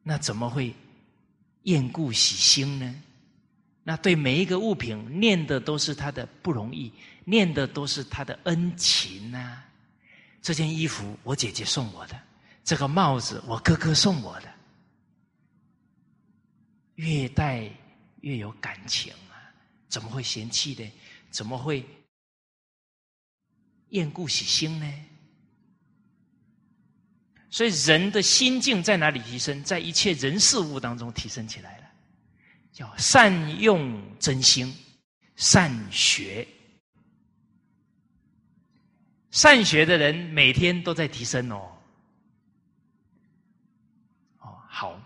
[0.03, 0.73] 那怎么会
[1.63, 2.95] 厌故喜新呢？
[3.83, 6.91] 那对每一个物品念的都是他的不容易，
[7.23, 9.61] 念的都是他的恩情呐。
[10.41, 12.19] 这件衣服我姐姐送我的，
[12.63, 14.51] 这个帽子我哥哥送我的，
[16.95, 17.69] 越戴
[18.21, 19.13] 越有感情！
[19.91, 20.91] 怎么会嫌弃呢？
[21.29, 21.85] 怎么会
[23.89, 25.05] 厌故喜新呢？
[27.49, 29.61] 所以人的心境在哪里提升？
[29.63, 31.91] 在一切人事物当中提升起来了，
[32.71, 34.73] 叫善用真心，
[35.35, 36.47] 善学，
[39.29, 41.77] 善学的人每天都在提升哦
[44.37, 44.97] 好，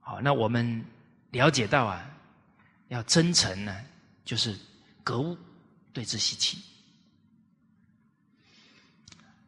[0.00, 0.84] 好，那我们
[1.30, 2.08] 了解到啊，
[2.88, 3.84] 要真诚呢，
[4.24, 4.56] 就是
[5.02, 5.36] 格物
[5.92, 6.58] 对之习气。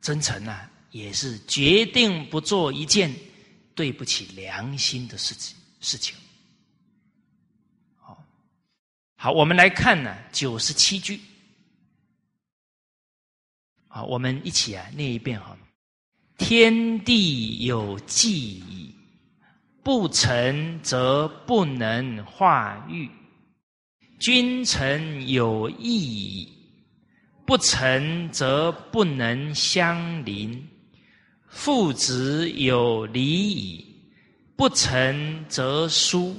[0.00, 3.14] 真诚啊，也是决定不做一件
[3.74, 5.56] 对不起良心的事情。
[5.80, 6.16] 事情，
[7.96, 8.24] 好，
[9.16, 11.20] 好，我们来看呢，九十七句，
[13.86, 15.56] 好，我们一起啊念一遍哈。
[16.36, 18.83] 天地有记矣，
[19.84, 23.06] 不成则不能化育；
[24.18, 26.48] 君臣有义矣。
[27.46, 30.66] 不成则不能相邻，
[31.46, 33.84] 父子有礼矣；
[34.56, 36.34] 不成则疏，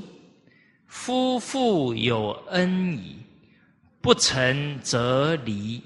[0.87, 3.17] 夫妇有恩矣；
[4.01, 5.79] 不成则离，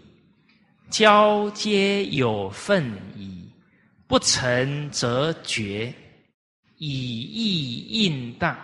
[0.90, 3.52] 交接有份矣；
[4.08, 5.94] 不成则绝，
[6.80, 8.58] 以义应当，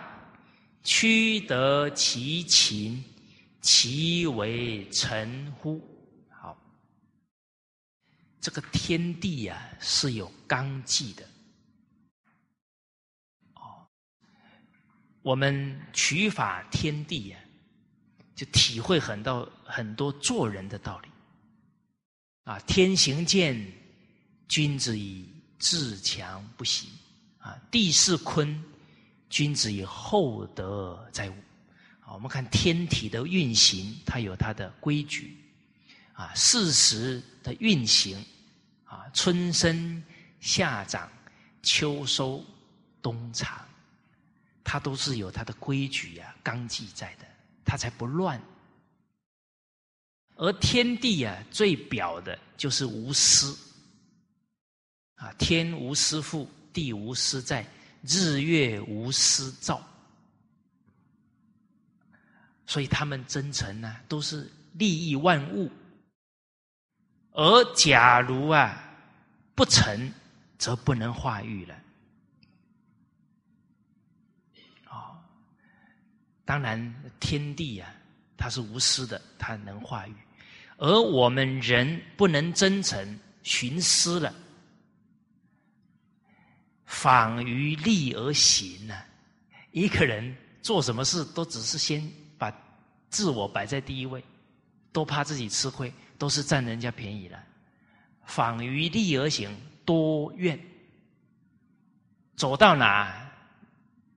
[0.82, 3.04] 屈得其情，
[3.60, 5.80] 其为臣乎？
[6.30, 6.56] 好
[8.40, 11.28] 这个天地呀是有纲纪的，
[13.54, 13.86] 哦，
[15.20, 17.38] 我们取法天地呀，
[18.34, 21.08] 就体会很多很多做人的道理。
[22.44, 23.60] 啊，天行健，
[24.48, 26.86] 君子以自强不息；
[27.46, 28.60] 啊，地势坤，
[29.30, 31.34] 君子以厚德载物。
[32.00, 35.36] 啊，我们看天体的运行，它有它的规矩。
[36.12, 38.18] 啊，四时的运行。
[38.82, 40.02] 啊，春生、
[40.40, 41.08] 夏长、
[41.62, 42.44] 秋收、
[43.00, 43.64] 冬藏，
[44.64, 47.24] 它都是有它的规矩呀、纲纪在的。
[47.64, 48.42] 它才不乱。
[50.34, 53.56] 而天地啊，最表的就是无私
[55.14, 57.66] 啊，天无私覆，地无私在，
[58.02, 59.82] 日月无私照。
[62.66, 65.70] 所以他们真诚呢，都是利益万物。
[67.32, 68.78] 而假如啊
[69.54, 70.12] 不成，
[70.58, 71.74] 则不能化育了。
[74.90, 75.16] 哦，
[76.44, 77.90] 当然天地啊，
[78.36, 80.12] 它是无私的，它能化育；
[80.76, 84.34] 而我们人不能真诚，徇私了，
[86.86, 88.94] 仿于利而行呢。
[89.72, 92.02] 一个人做什么事，都只是先
[92.38, 92.50] 把
[93.10, 94.24] 自我摆在第一位，
[94.90, 95.92] 都怕自己吃亏。
[96.18, 97.38] 都是占人家便宜了，
[98.24, 100.58] 仿于利而行，多怨，
[102.34, 103.30] 走到哪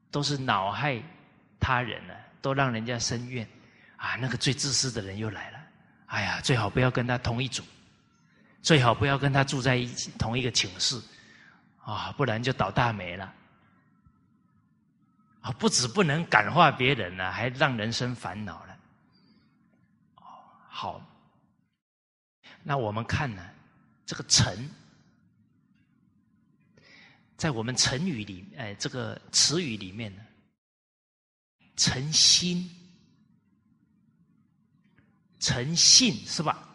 [0.09, 0.97] 都是恼害
[1.59, 3.45] 他人呢，都让人家生怨
[3.97, 4.15] 啊！
[4.15, 5.59] 那个最自私的人又来了，
[6.05, 7.61] 哎呀，最好不要跟他同一组，
[8.61, 11.01] 最好不要跟他住在一起同一个寝室
[11.93, 13.33] 啊，不然就倒大霉了
[15.41, 15.51] 啊！
[15.53, 18.79] 不止不能感化别人了，还让人生烦恼了。
[20.17, 20.21] 哦，
[20.67, 21.01] 好。
[22.61, 23.49] 那我们看呢，
[24.05, 24.69] 这个“诚”
[27.37, 30.21] 在我们成语里，哎，这个词语里面呢
[31.75, 32.69] ，“诚心
[35.39, 36.67] ”“诚信”是吧？“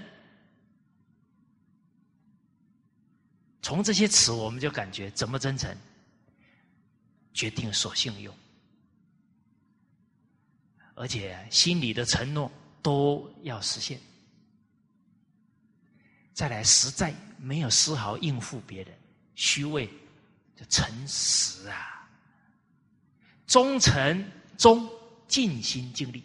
[3.62, 5.76] 从这些词我们就感觉怎么真诚？
[7.34, 8.36] 决定所信用，
[10.96, 14.00] 而且心里的承诺都要实现。
[16.34, 18.98] 再来，实在没有丝毫应付别人、
[19.36, 19.88] 虚伪
[20.56, 22.10] 就诚实啊，
[23.46, 24.90] 忠诚、忠
[25.28, 26.24] 尽心尽力，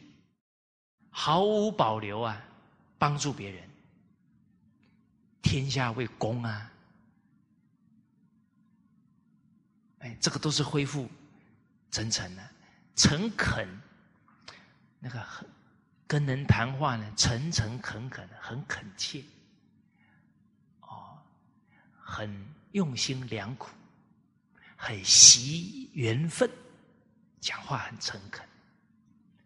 [1.14, 2.42] 毫无保留啊，
[2.98, 3.68] 帮助别人，
[5.42, 6.72] 天下为公啊。
[9.98, 11.08] 哎，这个都是恢复
[11.90, 12.42] 真诚的、
[12.96, 13.68] 诚恳，
[14.98, 15.48] 那个很
[16.08, 19.22] 跟人谈话呢，诚诚恳恳的，很恳切，
[20.80, 21.22] 哦，
[21.94, 22.28] 很
[22.72, 23.68] 用心良苦，
[24.76, 26.50] 很惜缘分，
[27.40, 28.44] 讲话很诚恳，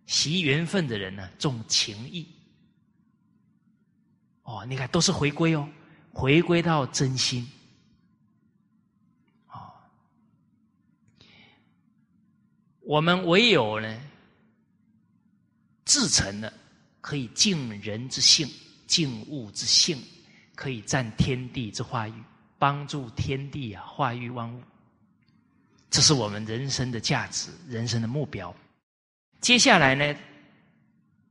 [0.06, 2.26] 惜缘分的人呢，重情义。
[4.42, 5.68] 哦，你看，都是回归哦，
[6.12, 7.46] 回归到真心。
[9.48, 9.72] 哦
[12.82, 14.00] 我们唯有呢，
[15.84, 16.52] 自成了，
[17.00, 18.48] 可以尽人之性，
[18.86, 20.00] 尽物之性，
[20.54, 22.14] 可以占天地之化育，
[22.60, 24.62] 帮助天地啊化育万物。
[25.90, 28.54] 这是我们人生的价值，人生的目标。
[29.40, 30.14] 接下来呢，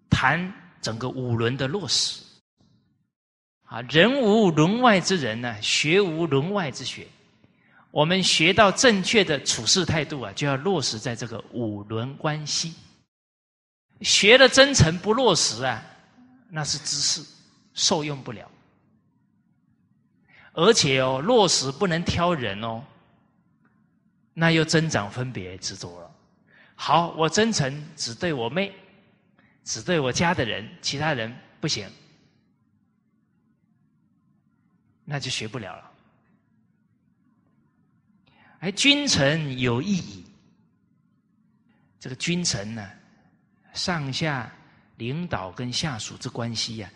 [0.10, 2.22] 谈整个五伦的落实。
[3.64, 7.08] 啊，人无伦外之人呢，学无伦外之学。
[7.92, 12.74] 我们学到正确的处事态度啊，就要落实在这个五伦关系。
[14.02, 15.84] 学了真诚不落实啊，
[16.50, 17.26] 那是知识，
[17.74, 18.50] 受用不了。
[20.54, 22.84] 而且哦，落实不能挑人哦，
[24.34, 26.15] 那又增长分别执着了。
[26.76, 28.72] 好，我真诚只对我妹，
[29.64, 31.90] 只对我家的人，其他人不行，
[35.04, 35.92] 那就学不了了。
[38.60, 40.26] 哎君臣有意义，
[42.00, 42.92] 这个君臣呢，
[43.74, 44.52] 上下
[44.98, 46.92] 领导跟下属之关系呀，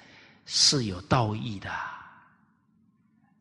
[0.45, 1.71] 是有道义的。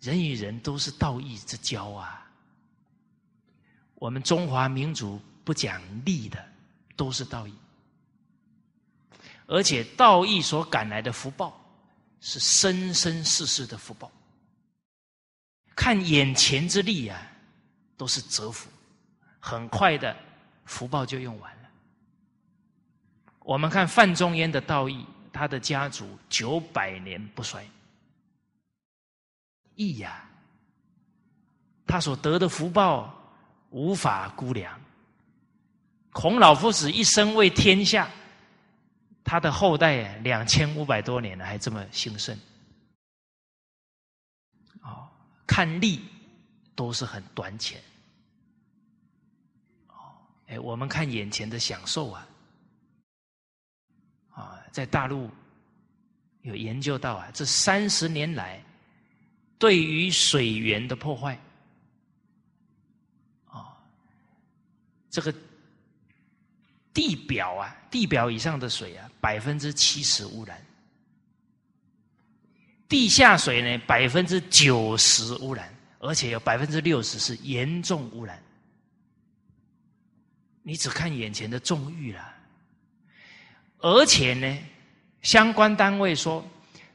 [0.01, 2.24] 人与人都是道义之交啊。
[3.97, 6.47] 我们中华民族不讲利的，
[6.95, 7.55] 都是道义，
[9.47, 11.59] 而且道义所赶来的福报，
[12.21, 14.13] 是生生世世的福报。
[15.75, 17.19] 看眼前之利啊。
[17.97, 18.71] 都是折福，
[19.41, 20.17] 很快的
[20.67, 21.69] 福报就用完了。
[23.41, 27.69] 我们看范仲淹的道义，他的家族九百年不衰，
[29.75, 30.31] 义呀，
[31.89, 33.13] 他所得的福报
[33.71, 34.81] 无法估量。
[36.11, 38.11] 孔老夫子一生为天下，
[39.23, 42.37] 他的后代啊，两千五百多年了还这么兴盛，
[44.81, 45.07] 哦，
[45.47, 46.03] 看利
[46.75, 47.81] 都是很短浅，
[49.89, 50.17] 哦，
[50.49, 52.27] 哎，我们看眼前的享受啊，
[54.31, 55.31] 啊，在大陆
[56.43, 58.61] 有研究到啊，这三十年来
[59.59, 61.39] 对于水源的破坏，
[63.45, 63.77] 啊，
[65.11, 65.33] 这个。
[66.99, 70.57] 地表啊，地表以上的水啊，百分之七十污染；
[72.89, 78.43] 地下水呢，百分之九十污染，而且有百分之六十是严重污染。
[80.65, 82.35] 你只看眼前的重欲了，
[83.79, 84.59] 而且呢，
[85.23, 86.45] 相关单位说，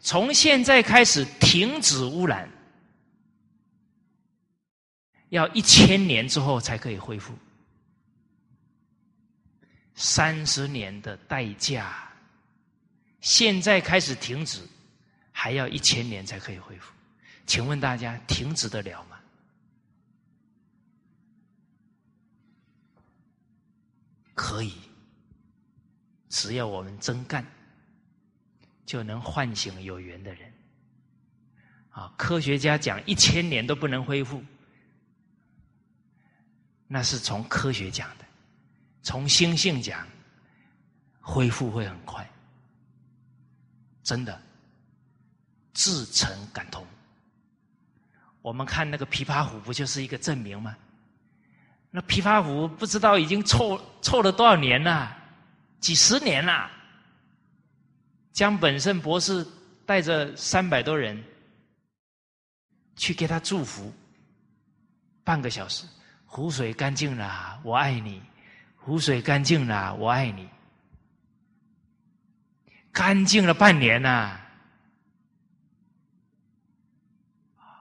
[0.02, 2.50] 从现在开始停止污染，
[5.30, 7.34] 要一千年之后才可以恢复，
[9.96, 12.12] 三十年的代价，
[13.22, 14.62] 现在开始停止，
[15.32, 16.92] 还要一千年才可以恢复，
[17.46, 19.20] 请问大家停止得了吗？
[24.36, 24.74] 可以，
[26.28, 27.46] 只要我们真干，
[28.84, 30.52] 就能唤醒有缘的人。
[31.92, 34.44] 啊，科学家讲一千年都不能恢复，
[36.88, 38.23] 那是从科学讲的；
[39.04, 40.08] 从心性讲，
[41.22, 42.28] 恢复会很快。
[44.02, 44.42] 真的，
[45.74, 46.86] 自成感通。
[48.42, 50.76] 我们看那个琵琶湖，不就是一个证明吗？
[51.92, 55.16] 那琵琶湖不知道已经臭臭了多少年了，
[55.80, 56.70] 几十年了。
[58.32, 59.46] 江本胜博士
[59.86, 61.24] 带着三百多人
[62.96, 63.94] 去给他祝福，
[65.24, 65.86] 半个小时，
[66.26, 68.20] 湖水干净了，我爱你；
[68.86, 70.50] 湖水干净了，我爱你。
[72.92, 74.38] 干净了半年呐！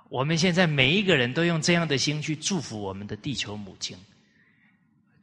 [0.09, 3.99] 我们现在每一个人都用这样的心去祝福我们的地球母亲，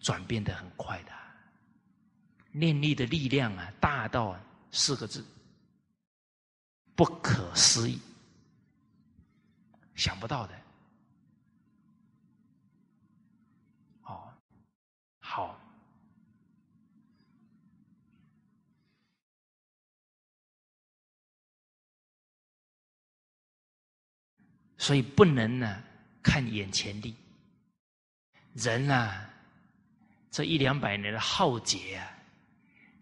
[0.01, 1.11] 转变的很快的，
[2.51, 4.37] 念力的力量啊，大到
[4.71, 5.25] 四个字，
[6.93, 7.99] 不可思议，
[9.95, 10.53] 想不到的。
[14.03, 14.33] 哦，
[15.19, 15.57] 好。
[24.79, 25.83] 所以不能呢
[26.23, 27.13] 看眼前利，
[28.53, 29.29] 人啊，
[30.31, 32.09] 这一两百年的浩劫啊，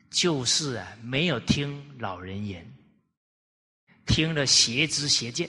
[0.09, 2.67] 就是啊没有听老人言，
[4.07, 5.47] 听了邪知邪见，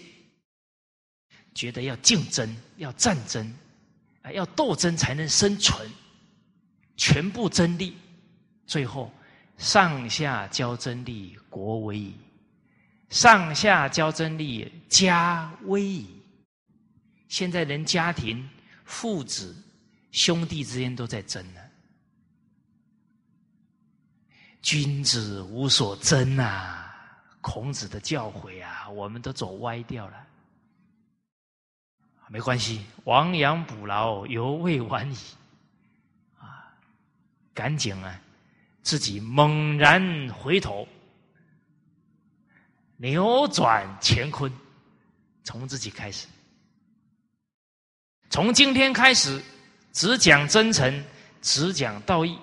[1.54, 3.50] 觉得要竞争、要战争
[4.20, 5.90] 啊，要斗争才能生存，
[6.98, 7.96] 全部争利，
[8.66, 9.10] 最后
[9.56, 12.12] 上下交争利，国危矣；
[13.08, 16.17] 上下交争利，家危矣。
[17.28, 18.48] 现在连家庭、
[18.84, 19.54] 父子、
[20.10, 21.60] 兄弟之间都在争呢。
[24.60, 26.84] 君子无所争啊！
[27.40, 30.26] 孔子的教诲啊，我们都走歪掉了。
[32.28, 35.16] 没关系，亡羊补牢，犹未晚矣。
[36.38, 36.74] 啊，
[37.54, 38.20] 赶紧啊，
[38.82, 40.86] 自己猛然回头，
[42.96, 44.52] 扭转乾坤，
[45.44, 46.26] 从自己开始。
[48.30, 49.42] 从今天开始，
[49.92, 51.04] 只讲真诚，
[51.40, 52.38] 只讲道义，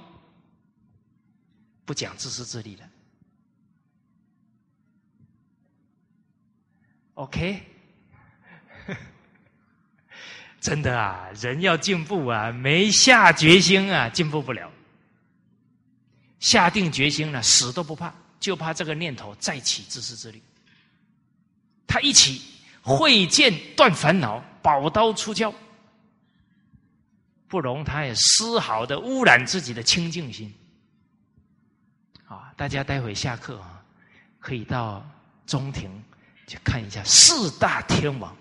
[1.86, 2.90] 不讲自私自利了。
[7.14, 7.64] OK，
[10.60, 14.72] 真的啊，人要进步啊，没下决心啊，进步不了。
[16.40, 20.42] 下定决心了，死都不怕，就怕这个念头再起自私自利。
[21.88, 22.42] 他一起
[22.82, 25.54] 会剑断烦恼，宝刀出鞘。
[27.48, 30.54] 不容他也丝毫的污染自己的清净心。
[32.26, 33.84] 啊，大家待会下课啊，
[34.40, 35.06] 可以到
[35.46, 36.04] 中庭
[36.48, 38.36] 去看一下四大天王，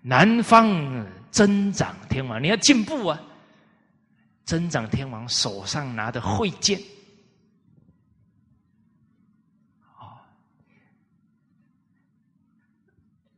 [0.00, 3.20] 南方增长天王，你要进步啊！
[4.44, 6.80] 增长天王手上拿的慧剑，
[9.98, 10.22] 啊，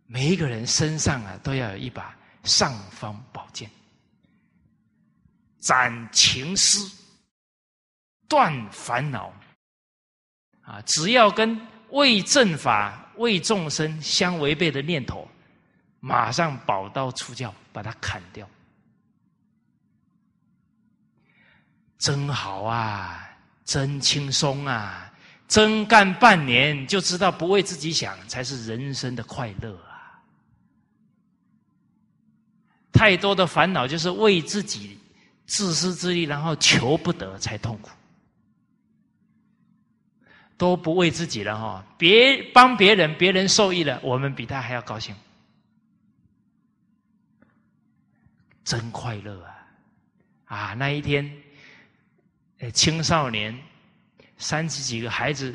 [0.07, 2.15] 每一个人身上啊都要有一把
[2.45, 3.71] 尚方宝剑。
[5.69, 6.91] 斩情丝，
[8.27, 9.31] 断烦恼，
[10.63, 10.81] 啊！
[10.87, 11.61] 只要跟
[11.91, 15.29] 为正法、为众生相违背的念头，
[16.01, 18.49] 马上宝刀出鞘，把它砍掉。
[21.99, 23.29] 真好啊，
[23.67, 25.13] 真轻松啊！
[25.49, 30.17] 真干半年就知道不为自己想，才是人生的快乐啊！
[32.91, 34.99] 太多的烦恼就是为自己。
[35.49, 37.89] 自私自利，然后求不得才痛苦，
[40.59, 41.85] 都不为自己了哈！
[41.97, 45.17] 别帮别人，别人受益了，我们比他还要高兴，
[48.63, 49.67] 真快乐啊！
[50.45, 51.29] 啊，那一天，
[52.75, 53.59] 青少年
[54.37, 55.55] 三十几个孩子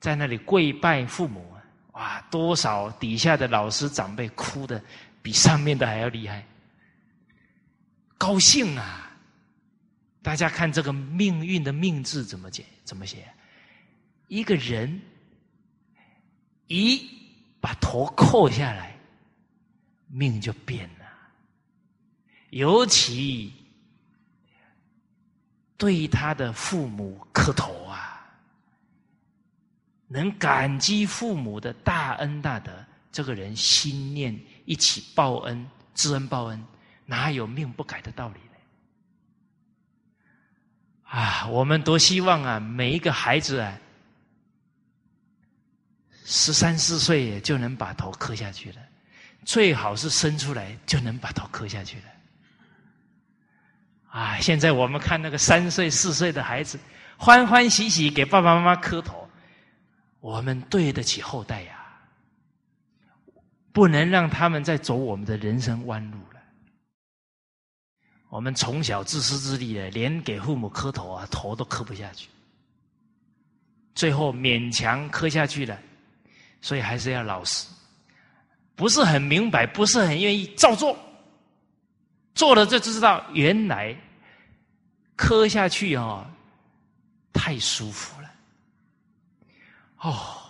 [0.00, 1.50] 在那里跪拜父母，
[1.92, 4.84] 哇，多少底下的老师长辈哭的
[5.22, 6.46] 比上面的还要厉害，
[8.18, 9.00] 高兴啊！
[10.24, 12.64] 大家看这个命运的命字怎么解？
[12.82, 13.30] 怎么写？
[14.26, 14.98] 一个人
[16.66, 17.10] 一
[17.60, 18.98] 把头扣下来，
[20.08, 21.04] 命就变了。
[22.48, 23.52] 尤其
[25.76, 28.26] 对他的父母磕头啊，
[30.08, 32.72] 能感激父母的大恩大德，
[33.12, 36.64] 这个人心念一起报恩，知恩报恩，
[37.04, 38.40] 哪有命不改的道理？
[41.14, 43.78] 啊，我们多希望啊，每一个孩子啊，
[46.24, 48.78] 十三四岁就能把头磕下去了，
[49.44, 52.04] 最好是生出来就能把头磕下去了。
[54.10, 56.80] 啊，现在我们看那个三岁四岁的孩子，
[57.16, 59.30] 欢欢喜喜给爸爸妈妈磕头，
[60.18, 61.78] 我们对得起后代呀，
[63.72, 66.18] 不能让他们再走我们的人生弯路。
[68.34, 72.28] 我们从小自私自利的，连给父母磕头啊，头都磕不下去，
[73.94, 75.78] 最后勉强磕下去了，
[76.60, 77.68] 所以还是要老实，
[78.74, 80.98] 不是很明白，不是很愿意照做，
[82.34, 83.96] 做了就知道原来
[85.14, 86.26] 磕下去哦，
[87.32, 88.28] 太舒服了，
[90.00, 90.42] 哦，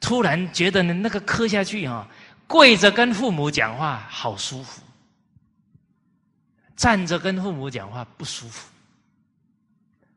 [0.00, 2.08] 突然觉得呢，那个磕下去啊，
[2.48, 4.82] 跪着跟父母讲话好舒服。
[6.80, 8.66] 站着跟父母讲话不舒服，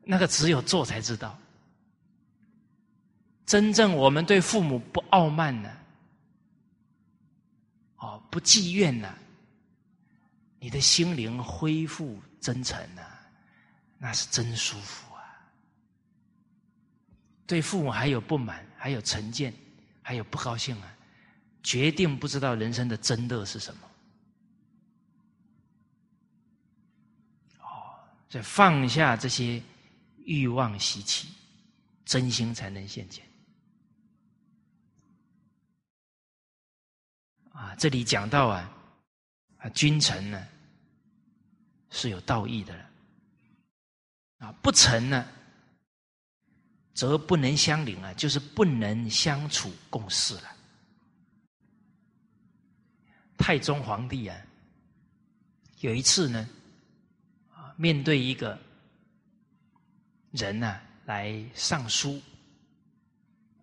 [0.02, 1.38] 那个只有做才知道。
[3.44, 5.70] 真正我们对父母不傲慢呢，
[7.98, 9.14] 哦，不积怨呢，
[10.58, 13.02] 你的心灵恢复真诚呢，
[13.98, 15.20] 那是真舒服啊。
[17.46, 19.52] 对父母还有不满，还有成见，
[20.00, 20.96] 还有不高兴啊，
[21.62, 23.80] 决定不知道人生的真乐是什么。
[28.34, 29.62] 再放下这些
[30.24, 31.28] 欲望习气，
[32.04, 33.24] 真心才能现前。
[37.52, 38.76] 啊，这里讲到啊，
[39.58, 40.48] 啊，君臣呢
[41.90, 42.90] 是有道义的了，
[44.38, 45.24] 啊，不臣呢
[46.92, 50.56] 则不能相邻啊，就是不能相处共事了。
[53.38, 54.36] 太宗皇帝啊，
[55.78, 56.48] 有一次呢。
[57.76, 58.58] 面对一个
[60.30, 62.20] 人呢，来上书，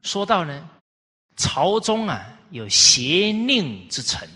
[0.01, 0.69] 说到呢，
[1.35, 4.27] 朝中啊有邪佞之臣，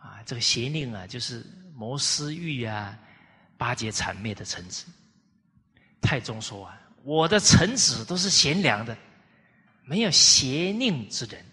[0.00, 1.44] 啊，这个邪佞啊就是
[1.74, 2.98] 谋私欲啊、
[3.56, 4.86] 巴结谄媚的臣子。
[6.00, 8.96] 太宗说啊，我的臣子都是贤良的，
[9.82, 11.44] 没有邪佞之人。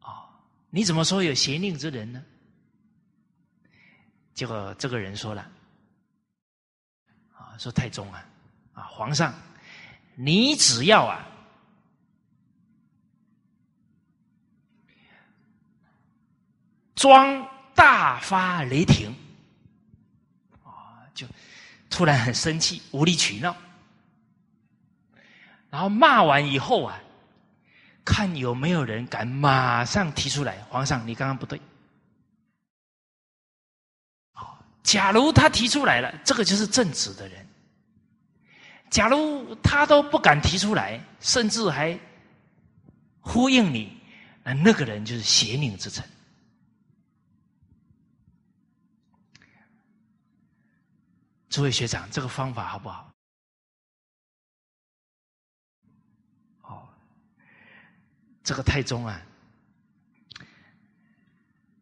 [0.00, 0.28] 啊，
[0.70, 2.24] 你怎么说有邪佞之人呢？
[4.34, 5.48] 结果这个人说了
[7.32, 8.26] ：“啊，说太宗啊，
[8.74, 9.32] 啊，皇上，
[10.16, 11.24] 你只要啊，
[16.96, 19.14] 装大发雷霆，
[20.64, 21.28] 啊，就
[21.88, 23.56] 突然很生气，无理取闹，
[25.70, 26.98] 然后骂完以后啊，
[28.04, 31.60] 看有没有人敢马上提出来，皇上，你刚刚不对。”
[34.84, 37.44] 假如他提出来了，这个就是正直的人。
[38.90, 41.98] 假如他都不敢提出来，甚至还
[43.18, 43.98] 呼应你，
[44.44, 46.08] 那那个人就是邪佞之臣。
[51.48, 53.10] 诸位学长，这个方法好不好？
[56.62, 56.88] 哦，
[58.44, 59.20] 这个太宗啊，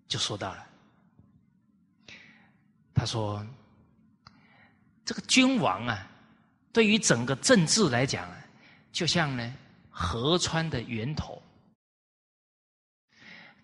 [0.07, 0.72] 就说到了。
[2.95, 3.45] 他说
[5.05, 6.07] ：“这个君王啊，
[6.73, 8.37] 对于整个政治来讲啊，
[8.93, 9.55] 就像呢
[9.91, 11.43] 河川的源头。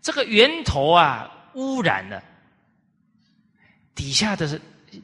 [0.00, 2.22] 这个源头啊污染了，
[3.94, 4.58] 底下的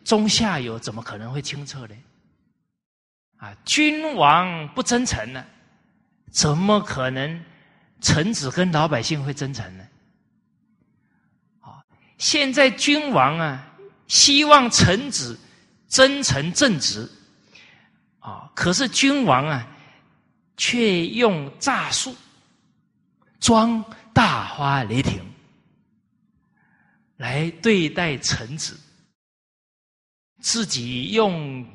[0.05, 1.95] 中下游怎么可能会清澈呢？
[3.37, 5.45] 啊，君王不真诚呢，
[6.31, 7.45] 怎么可能
[8.01, 9.87] 臣子跟老百姓会真诚呢？
[11.61, 11.85] 啊，
[12.17, 13.71] 现在君王啊。”
[14.07, 15.39] 希望臣子
[15.89, 17.11] 真诚正直，
[18.19, 18.51] 啊！
[18.55, 19.67] 可是君王啊，
[20.57, 22.15] 却用诈术
[23.41, 25.21] 装大发雷霆
[27.17, 28.79] 来对待臣子，
[30.41, 31.67] 自己用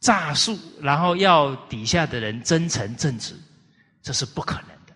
[0.00, 3.34] 诈术，然后要底下的人真诚正直，
[4.02, 4.94] 这是不可能的。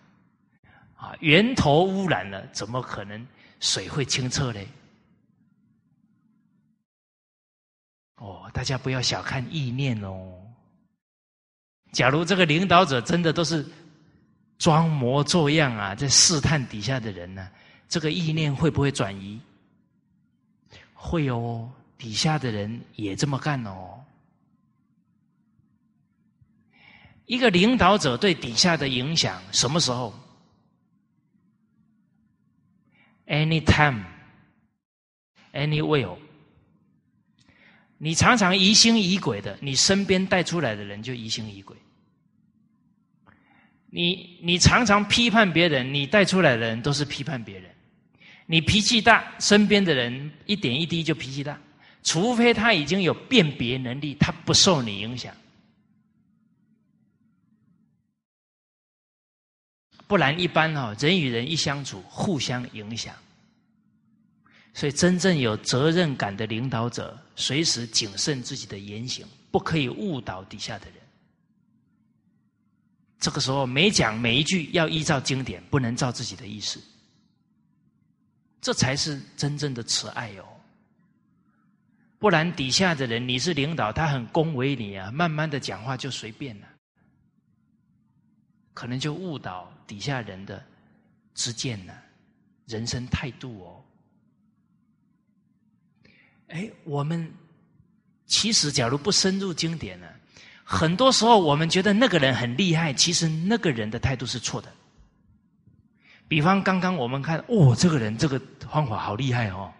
[0.95, 3.27] 啊，源头污染了，怎么可能
[3.59, 4.59] 水会清澈呢？
[8.17, 10.33] 哦，大家不要小看意念哦。
[11.91, 13.65] 假如这个领导者真的都是
[14.57, 17.49] 装模作样啊，在试探底下的人呢，
[17.87, 19.39] 这个意念会不会转移？
[20.93, 24.03] 会哦，底下的人也这么干哦。
[27.25, 30.13] 一个领导者对底下的影响，什么时候
[33.27, 36.17] ？Anytime，anywhere。
[37.97, 41.75] 你常常疑心疑鬼的，你身边带出来的人就疑心疑鬼。
[43.89, 47.73] 你你常常批判别人，你带出来的人都是批判别人。
[48.45, 51.59] 你脾气大，身边的人一点一滴就脾气大，
[52.03, 55.35] 除非他已经有辨别能力，他不受你影响，
[60.05, 63.15] 不然一般哦，人与人一相处，互相影响。
[64.77, 70.97] 所以，真正有责任感的领导者，随时谨慎自己的言行，不可以误导底下的人。
[73.19, 76.79] 这个时候，每讲每一句要依照经典，不能照自己的意思。
[78.61, 80.45] 这才是真正的慈爱哦，
[82.19, 86.67] 不然底下的人你是领导，他很恭维你啊，慢慢的讲话就随便了，
[88.75, 90.63] 可能就误导底下人的
[91.33, 91.99] 知见了，
[92.67, 93.83] 人生态度哦。
[96.47, 97.31] 哎，我们
[98.25, 100.07] 其实假如不深入经典呢，
[100.63, 104.71] 很多时候我们觉得那个人很厉害，其实那个人的态度是错的。
[106.27, 108.41] 比方刚刚我们看，哦，这个人这个
[108.71, 109.71] 方法好厉害哦，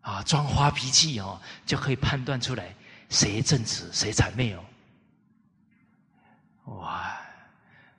[0.00, 2.74] 啊，装花脾气哦，就可以判断出来
[3.08, 4.64] 谁正直谁谄媚哦。
[6.64, 7.18] 哇，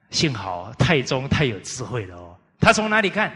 [0.10, 3.32] 幸好太宗太有智慧了哦，他从哪里看？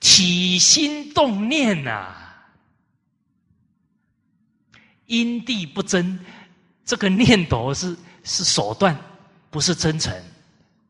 [0.00, 2.14] 起心动念呐，
[5.06, 6.18] 因地不争，
[6.84, 8.98] 这个念头是是手段，
[9.50, 10.14] 不是真诚，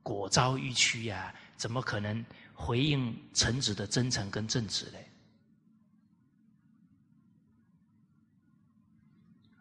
[0.02, 2.24] 果遭欲屈呀，怎么可能？
[2.56, 5.08] 回应臣子的真诚跟正直嘞，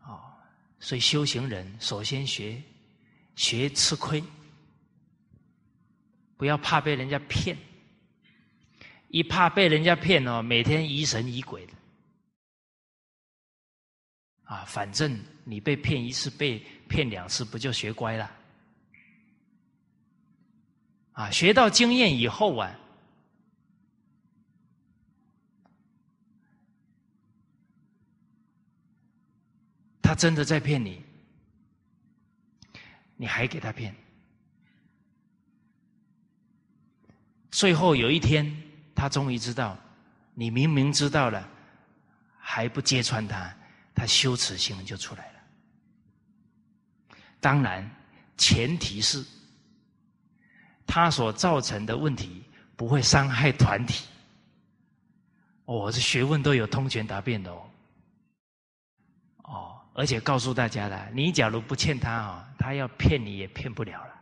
[0.05, 0.21] 哦，
[0.79, 2.61] 所以修行人首先学
[3.35, 4.23] 学吃亏，
[6.37, 7.57] 不要怕被人家骗，
[9.07, 11.73] 一怕被人家骗哦，每天疑神疑鬼的，
[14.53, 18.31] 啊，反正你被骗一次，被骗两次，不就学乖了？
[21.13, 22.79] 啊，学到经验以后啊。
[30.03, 31.01] 他真的在骗你，
[33.15, 33.95] 你还给他骗，
[37.49, 38.45] 最后有一天，
[38.93, 39.75] 他终于知道，
[40.35, 41.49] 你明明知道了，
[42.37, 43.51] 还不揭穿他，
[43.93, 45.39] 他羞耻心就出来了。
[47.39, 47.89] 当然，
[48.37, 49.23] 前提是
[50.85, 52.43] 他所造成的问题
[52.75, 54.05] 不会伤害团体。
[55.65, 57.69] 哦，这学问都有通权答辩的哦。
[59.43, 64.21] 哦而且告诉大家了，你假如不欠他啊，他要骗你也骗不了了，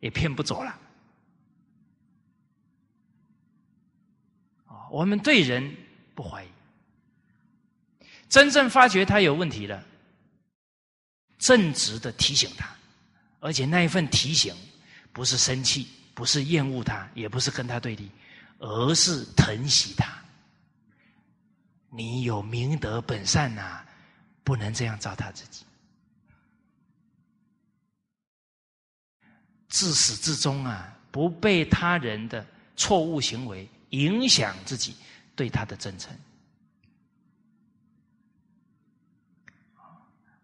[0.00, 0.78] 也骗不走了。
[4.90, 5.76] 我们对人
[6.14, 6.48] 不怀疑，
[8.28, 9.82] 真正发觉他有问题了，
[11.38, 12.68] 正直的提醒他，
[13.40, 14.54] 而且那一份提醒
[15.12, 18.10] 不是生气，不是厌恶他，也不是跟他对立，
[18.58, 20.12] 而是疼惜他。
[21.90, 23.84] 你有明德本善呐。
[24.44, 25.62] 不能这样糟蹋自己，
[29.68, 34.96] 自始至终啊，不被他人的错误行为影响自己
[35.36, 36.18] 对他的真诚。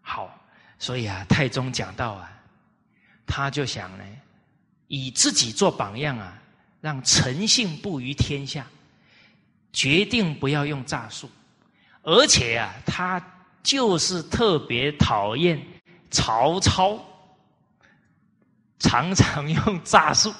[0.07, 0.29] 好，
[0.77, 2.31] 所以啊，太宗讲到啊，
[3.25, 4.05] 他就想呢，
[4.87, 6.37] 以自己做榜样啊，
[6.79, 8.67] 让诚信布于天下，
[9.73, 11.27] 决定不要用诈术，
[12.03, 13.19] 而且啊，他。
[13.65, 15.59] 就是特别讨厌
[16.11, 17.03] 曹操，
[18.77, 20.31] 常常用诈术。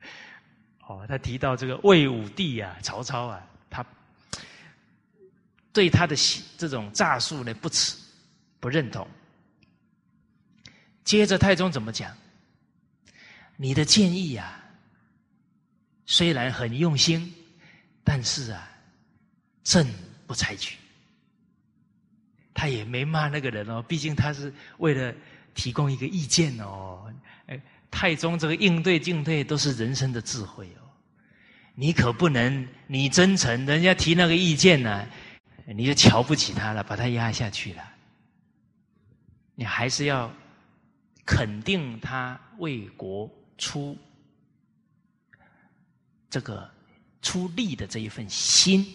[0.88, 3.84] 哦，他提到这个魏武帝啊，曹操啊，他
[5.70, 6.16] 对他的
[6.56, 7.98] 这种诈术呢不耻，
[8.60, 9.06] 不认同。
[11.04, 12.14] 接着太宗怎么讲？
[13.56, 14.60] 你的建议呀，
[16.06, 17.34] 虽然很用心，
[18.04, 18.70] 但是啊，
[19.64, 19.86] 朕
[20.26, 20.76] 不采取。
[22.54, 25.14] 他也没骂那个人哦，毕竟他是为了
[25.54, 27.12] 提供一个意见哦。
[27.46, 30.86] 哎，太宗这个应对进退都是人生的智慧哦。
[31.74, 35.08] 你可不能，你真诚，人家提那个意见呢，
[35.66, 37.82] 你就瞧不起他了，把他压下去了。
[39.58, 40.30] 你还是要
[41.26, 43.28] 肯定他为国
[43.58, 43.98] 出
[46.30, 46.70] 这个
[47.20, 48.86] 出力的这一份心。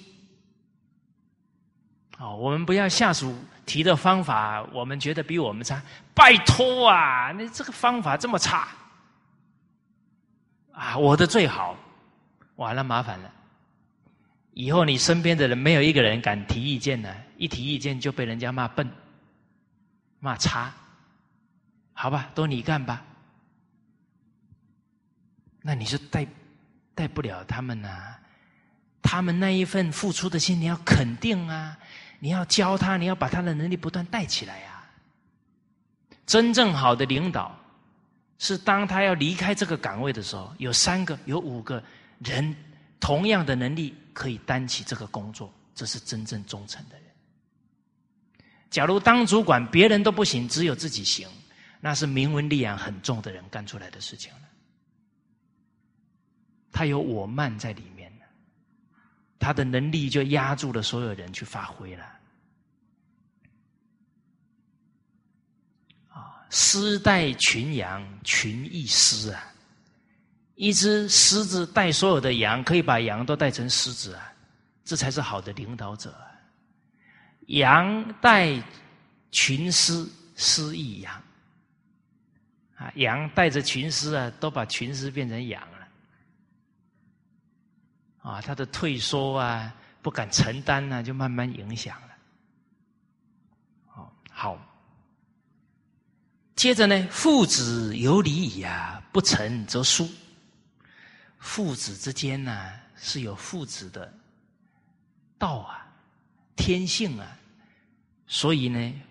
[2.17, 5.81] 哦，我们不要下属提的方法，我们觉得比我们差。
[6.15, 8.69] 拜托啊，你这个方法这么差
[10.71, 11.77] 啊，我的最好。
[12.55, 13.29] 完了，麻烦了！
[14.53, 18.89] 以后你身边的人没有一个人敢提意见呢，一提意见就被人家骂笨、
[20.23, 20.71] 骂差，
[21.91, 23.03] 好吧，都你干吧。
[25.61, 26.25] 那你是带
[26.95, 28.15] 带不了他们呐，
[29.01, 31.77] 他们那一份付出的心，你要肯定啊，
[32.19, 34.83] 你要教他，你要把他的能力不断带起来呀。
[36.25, 37.53] 真正好的领导，
[38.39, 41.83] 是当他要离开这个岗位的时候，有三个，有五个。
[42.19, 42.55] 人
[43.01, 46.95] 同样的能力可以担起这个工作，这是真正忠诚的。
[48.73, 51.27] 假如当主管别人都不行，只有自己行，
[51.79, 54.39] 那是名闻利养很重的人干出来的事情了。
[56.71, 58.11] 他有我慢在里面
[59.37, 62.03] 他的能力就压住了所有人去发挥了。
[66.07, 69.53] 啊，狮带群羊，群亦狮啊。
[70.55, 74.33] 一只狮子带所有的羊，可以把羊都带成狮子啊！
[74.83, 76.32] 这才是好的领导者啊。
[77.57, 78.61] 羊带
[79.31, 81.23] 群狮，狮亦羊
[82.75, 82.91] 啊！
[82.95, 85.87] 羊带着群狮啊，都把群狮变成羊了
[88.21, 88.41] 啊！
[88.41, 92.07] 他的退缩啊，不敢承担呢，就慢慢影响了。
[93.87, 94.57] 好，好。
[96.55, 100.09] 接着呢，父子有礼矣啊，不成则疏。
[101.37, 104.11] 父子之间呢是有父子的
[105.37, 105.85] 道啊，
[106.55, 107.37] 天性啊，
[108.33, 109.01] 所以呢，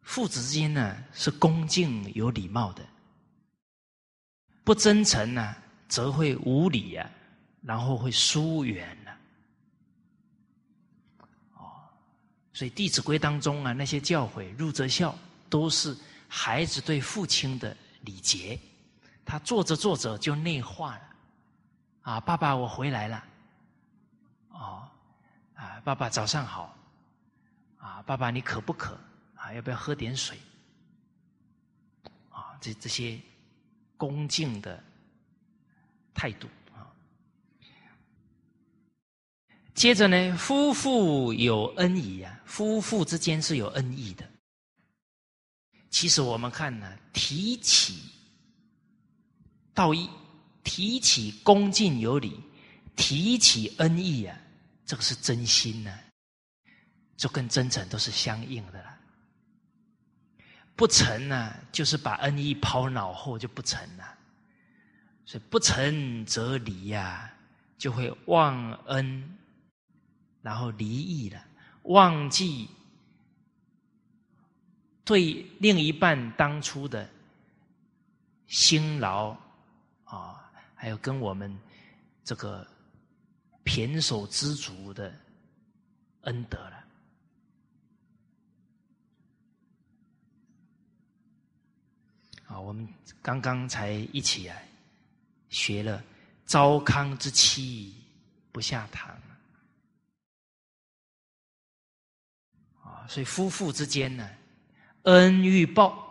[0.00, 2.82] 父子之间呢是恭敬有礼貌的，
[4.64, 5.54] 不真诚呢
[5.86, 7.10] 则会无礼啊，
[7.60, 9.18] 然后会疏远了。
[11.56, 11.84] 哦，
[12.54, 15.14] 所以《弟子规》当中啊，那些教诲，入则孝，
[15.50, 15.94] 都是
[16.26, 18.58] 孩子对父亲的礼节。
[19.26, 21.02] 他做着做着就内化了，
[22.00, 23.24] 啊，爸爸，我回来了，
[24.52, 24.88] 哦，
[25.52, 26.74] 啊，爸爸早上好，
[28.02, 28.98] 爸爸你渴不渴？
[29.34, 30.38] 啊，要不要喝点水？
[32.30, 33.18] 啊，这这些
[33.96, 34.82] 恭敬的
[36.14, 36.86] 态度啊。
[39.74, 44.28] 接着呢，夫妇有恩义啊，夫妇之间是有恩义的。
[45.90, 48.02] 其实我们看呢，提起。
[49.72, 50.10] 道义，
[50.64, 52.36] 提起恭敬有礼，
[52.96, 54.36] 提起恩义啊，
[54.84, 55.96] 这个是真心呢，
[57.18, 58.98] 就跟真诚都是相应的了。
[60.74, 64.16] 不成呢，就是把恩义抛脑后就不成了。
[65.26, 67.30] 所以不成则离呀，
[67.76, 69.36] 就会忘恩，
[70.40, 71.44] 然后离义了，
[71.82, 72.70] 忘记
[75.04, 77.06] 对另一半当初的
[78.46, 79.36] 辛劳。
[80.04, 81.54] 啊，还有跟我们
[82.24, 82.66] 这个
[83.64, 85.12] 胼手知足的
[86.22, 86.77] 恩德了。
[92.48, 92.88] 啊，我们
[93.22, 94.66] 刚刚才一起来
[95.50, 96.02] 学了
[96.46, 97.94] “糟糠之妻
[98.50, 99.10] 不下堂”
[102.82, 104.28] 啊，所以夫妇之间呢，
[105.02, 106.08] 恩欲报，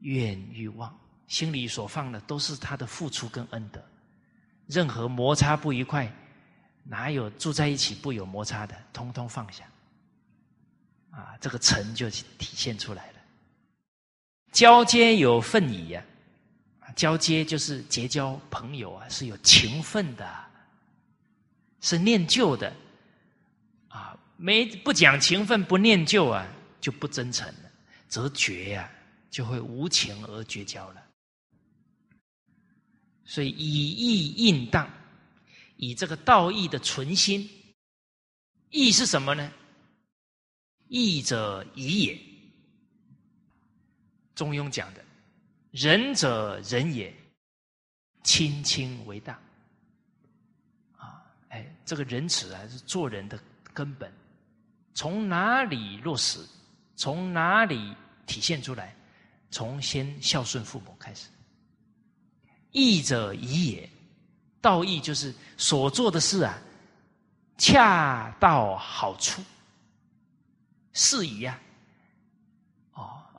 [0.00, 0.94] 怨欲忘。
[1.28, 3.80] 心里所放的都是他的付出跟恩德，
[4.66, 6.12] 任何摩擦不愉快，
[6.82, 8.76] 哪有住在一起不有摩擦的？
[8.92, 9.64] 通通放下，
[11.12, 13.19] 啊，这个诚就体现出来了。
[14.52, 16.04] 交接有份矣呀，
[16.96, 20.28] 交接就是结交朋友啊，是有情分的，
[21.80, 22.74] 是念旧的，
[23.88, 26.46] 啊，没不讲情分不念旧啊，
[26.80, 27.70] 就不真诚了，
[28.08, 28.90] 则绝呀，
[29.30, 31.02] 就会无情而绝交了。
[33.24, 34.90] 所以以义应当，
[35.76, 37.48] 以这个道义的存心，
[38.70, 39.52] 义是什么呢？
[40.88, 42.29] 义者宜也。
[44.40, 45.04] 中庸讲的，
[45.70, 47.14] 仁者仁也，
[48.22, 49.38] 亲亲为大。
[50.96, 53.38] 啊，哎，这个仁慈啊，是做人的
[53.74, 54.10] 根本。
[54.94, 56.38] 从哪里落实？
[56.96, 58.96] 从哪里体现出来？
[59.50, 61.28] 从先孝顺父母开始。
[62.70, 63.90] 义者宜也，
[64.62, 66.58] 道义就是所做的事啊，
[67.58, 69.42] 恰到好处，
[70.94, 71.60] 适宜呀。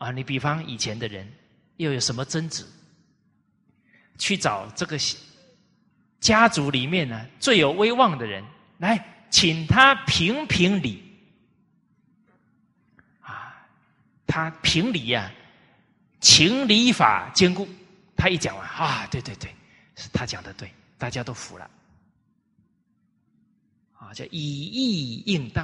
[0.01, 1.31] 啊，你比方以前的人
[1.77, 2.65] 又有什么争执，
[4.17, 4.97] 去找这个
[6.19, 8.43] 家族里面呢最有威望的人
[8.79, 11.03] 来，请他评评理。
[13.19, 13.53] 啊，
[14.25, 15.31] 他评理呀，
[16.19, 17.69] 情理法兼顾。
[18.15, 19.53] 他一讲完啊，对对对，
[19.95, 21.69] 是他讲的对，大家都服了，
[23.93, 25.63] 啊，叫以义应当，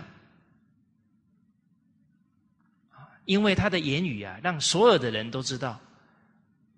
[2.92, 5.78] 啊，因为他的言语啊，让所有的人都知道，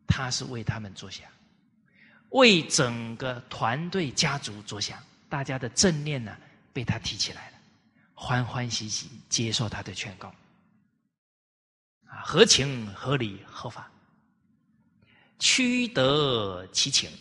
[0.08, 1.30] 他是为他们着想，
[2.30, 4.98] 为整个团队家族着想，
[5.30, 6.36] 大家的正念呢
[6.74, 7.58] 被他提起来了，
[8.16, 10.34] 欢欢喜喜接受他的劝告，
[12.08, 13.88] 啊，合情合理合法。
[15.38, 17.12] 屈得其情，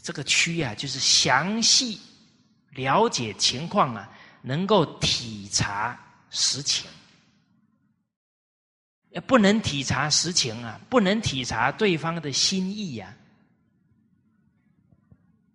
[0.00, 2.00] 这个屈啊，就是详细
[2.70, 4.08] 了解情况啊，
[4.42, 5.98] 能够体察
[6.30, 6.88] 实情。
[9.20, 13.14] 不能体察实情啊，不能体察对方的心意呀。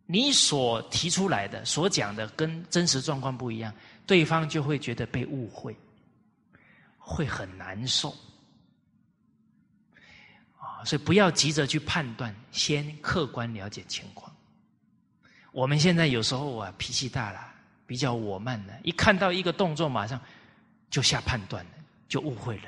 [0.05, 3.73] 你所提出来的、所讲的跟真实状况不一样，
[4.07, 5.75] 对方就会觉得被误会，
[6.97, 8.09] 会很难受。
[10.57, 14.33] 啊所以不要急着去判断，先客观了解情况。
[15.51, 17.53] 我们现在有时候啊脾气大了，
[17.85, 20.19] 比较我慢了，一看到一个动作，马上
[20.89, 21.71] 就下判断了，
[22.07, 22.63] 就误会了。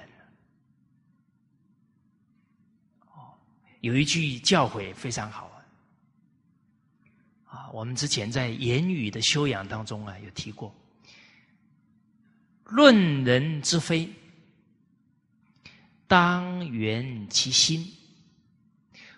[3.08, 3.34] 哦，
[3.82, 5.46] 有一句教诲非常好
[7.46, 10.74] 啊，啊，我们之前在言语的修养当中啊有提过，
[12.64, 14.10] 论人之非，
[16.08, 17.86] 当圆其心。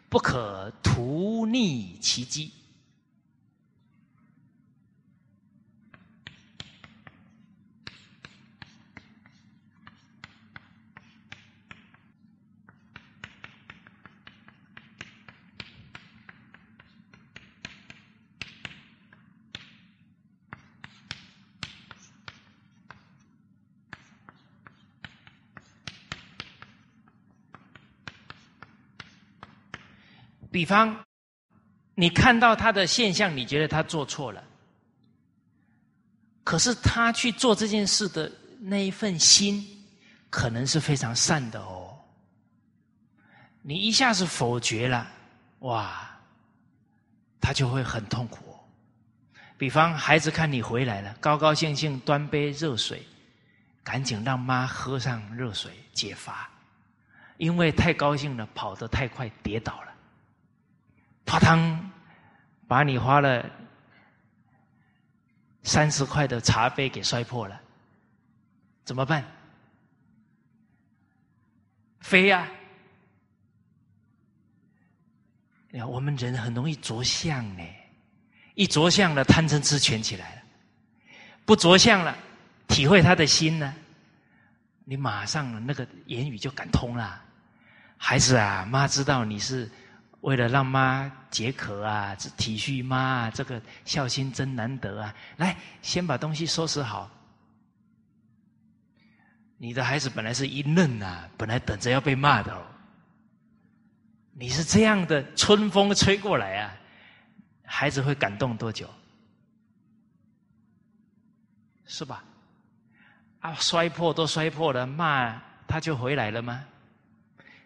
[0.09, 2.51] 不可图逆其机。
[30.53, 31.03] 比方，
[31.95, 34.43] 你看到他的现象，你觉得他做错了，
[36.43, 39.65] 可是他去做这件事的那一份心，
[40.29, 41.97] 可能是非常善的哦。
[43.63, 45.11] 你一下子否决了，
[45.61, 46.07] 哇，
[47.41, 48.55] 他就会很痛苦。
[49.57, 53.01] 比方，孩子看你回来了，高高兴兴端杯热水，
[53.83, 56.47] 赶紧让妈喝上热水解乏，
[57.37, 59.92] 因为太高兴了，跑得太快跌倒了。
[61.25, 61.91] 啪汤，
[62.67, 63.49] 把你花了
[65.63, 67.59] 三十块的茶杯给摔破了，
[68.83, 69.23] 怎么办？
[72.01, 72.47] 飞呀！
[75.71, 77.63] 呀，我们人很容易着相呢，
[78.55, 80.41] 一着相了，贪嗔痴全起来了；
[81.45, 82.15] 不着相了，
[82.67, 83.73] 体会他的心呢，
[84.83, 87.23] 你马上那个言语就感通了。
[87.97, 89.69] 孩子啊，妈知道你是。
[90.23, 95.13] 为了让妈解渴啊，体恤妈啊，这个孝心真难得啊！
[95.35, 97.11] 来，先把东西收拾好。
[99.57, 102.63] 你的孩子本来是一愣啊，本来等着要被骂的哦。
[104.31, 106.73] 你是这样的春风吹过来啊，
[107.65, 108.89] 孩子会感动多久？
[111.85, 112.23] 是吧？
[113.41, 116.63] 啊，摔破都摔破了，骂他就回来了吗？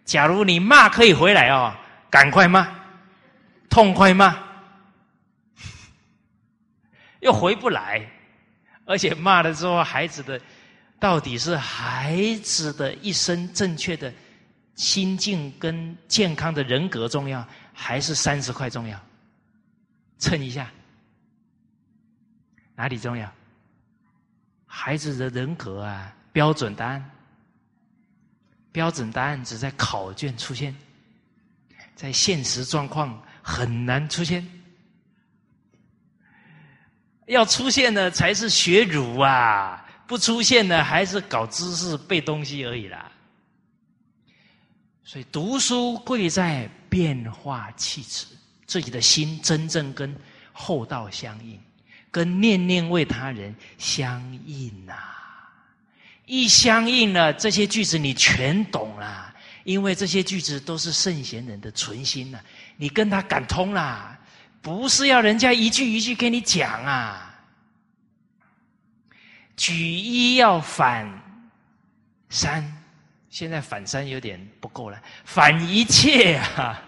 [0.04, 1.72] 假如你骂可以回来哦。
[2.10, 2.68] 赶快骂，
[3.70, 4.36] 痛快骂，
[7.22, 8.10] 又回不来，
[8.86, 10.40] 而且骂了之后，孩子的
[11.00, 14.14] 到底是孩子的一生正确的
[14.76, 19.00] 心境跟健康的人格重要，还是三十块重要？
[20.20, 20.72] 称一下，
[22.76, 23.32] 哪里重要？
[24.66, 27.12] 孩子的人格啊，标准答案，
[28.72, 30.76] 标准答案只在考卷出现。
[31.98, 34.48] 在现实状况很难出现，
[37.26, 39.84] 要出现呢才是学儒啊！
[40.06, 43.12] 不出现呢还是搞知识背东西而已啦。
[45.04, 48.28] 所以读书贵在变化气质，
[48.68, 50.16] 自己的心真正跟
[50.54, 51.60] 厚道相应，
[52.12, 54.94] 跟念念为他人相应呐。
[56.26, 59.27] 一相应了，这些句子你全懂了，
[59.68, 62.40] 因为这些句子都是圣贤人的存心呐，
[62.78, 64.18] 你跟他感通啦，
[64.62, 67.38] 不是要人家一句一句跟你讲啊。
[69.58, 71.06] 举一要反
[72.30, 72.64] 三，
[73.30, 76.82] 现在反三有点不够了，反一切啊！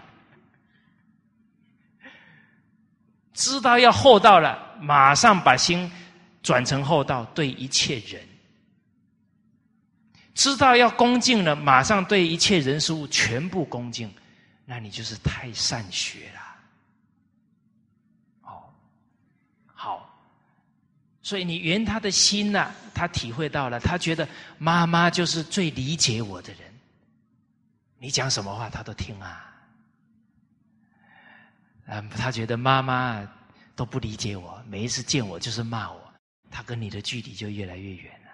[3.33, 5.91] 知道要厚道了，马上把心
[6.41, 8.21] 转成厚道，对一切人；
[10.39, 14.09] 知道要恭敬了，马上对一切人事物全部恭敬，
[14.63, 16.39] 那你就是太善学了。
[18.43, 18.63] 哦，
[19.65, 20.17] 好，
[21.21, 24.25] 所以你圆他的心呐，他体会到了，他觉得
[24.57, 26.73] 妈妈就是最理解我的人，
[27.97, 29.45] 你讲什么话他都听啊。
[31.87, 33.27] 嗯，他觉得妈妈
[33.75, 36.13] 都不理解我，每一次见我就是骂我，
[36.49, 38.29] 他跟你的距离就越来越远了。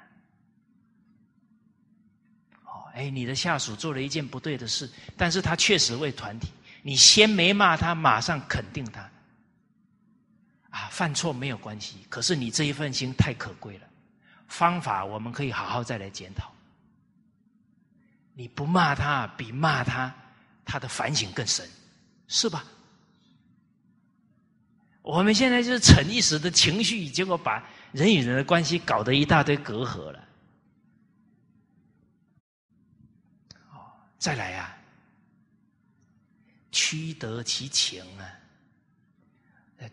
[2.66, 6.48] 哦，哎，你的下属做了一件不对的事，但是他确实为团体，
[6.82, 9.02] 你先没骂他，马上肯定他。
[10.70, 13.88] 啊，犯错没有关系，可是你这一份心太可贵了，
[14.48, 16.52] 方法我们可以好好再来检讨。
[18.34, 20.14] 你不骂他，比骂他
[20.64, 21.70] 他的反省更深，
[22.28, 22.64] 是吧？
[25.02, 30.25] 我们现在就是逞一时的情绪，结果把人与人的关系搞得一大堆隔阂了。
[34.26, 34.76] 再来呀，
[36.72, 38.26] 屈得其情啊，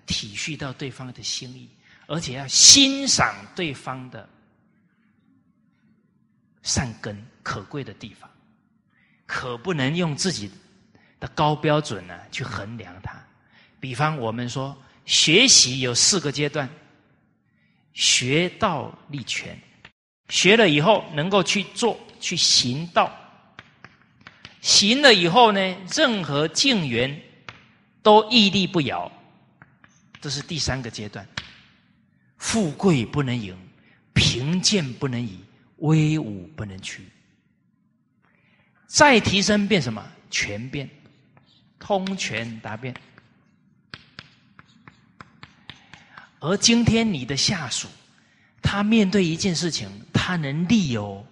[0.06, 1.68] 体恤到对方的心意，
[2.06, 4.26] 而且要欣赏对方的
[6.62, 8.30] 善根可贵的地方，
[9.26, 10.50] 可不能用自己
[11.20, 13.22] 的高标准呢去衡量他。
[13.78, 14.74] 比方我们说。
[15.04, 16.66] 学习有四个阶段：
[17.92, 19.60] 学道立权，
[20.28, 23.10] 学了以后能够去做、去行道；
[24.62, 27.20] 行了以后呢，任何境缘
[28.02, 29.10] 都屹立不摇。
[30.20, 31.26] 这是第三个阶段。
[32.38, 33.54] 富贵不能淫，
[34.12, 35.38] 贫贱不能移，
[35.78, 37.06] 威武不能屈。
[38.86, 40.04] 再提升变什么？
[40.30, 40.88] 全变，
[41.78, 42.94] 通权达变。
[46.38, 47.88] 而今天你的下属，
[48.60, 51.24] 他面对一件事情，他能立哦。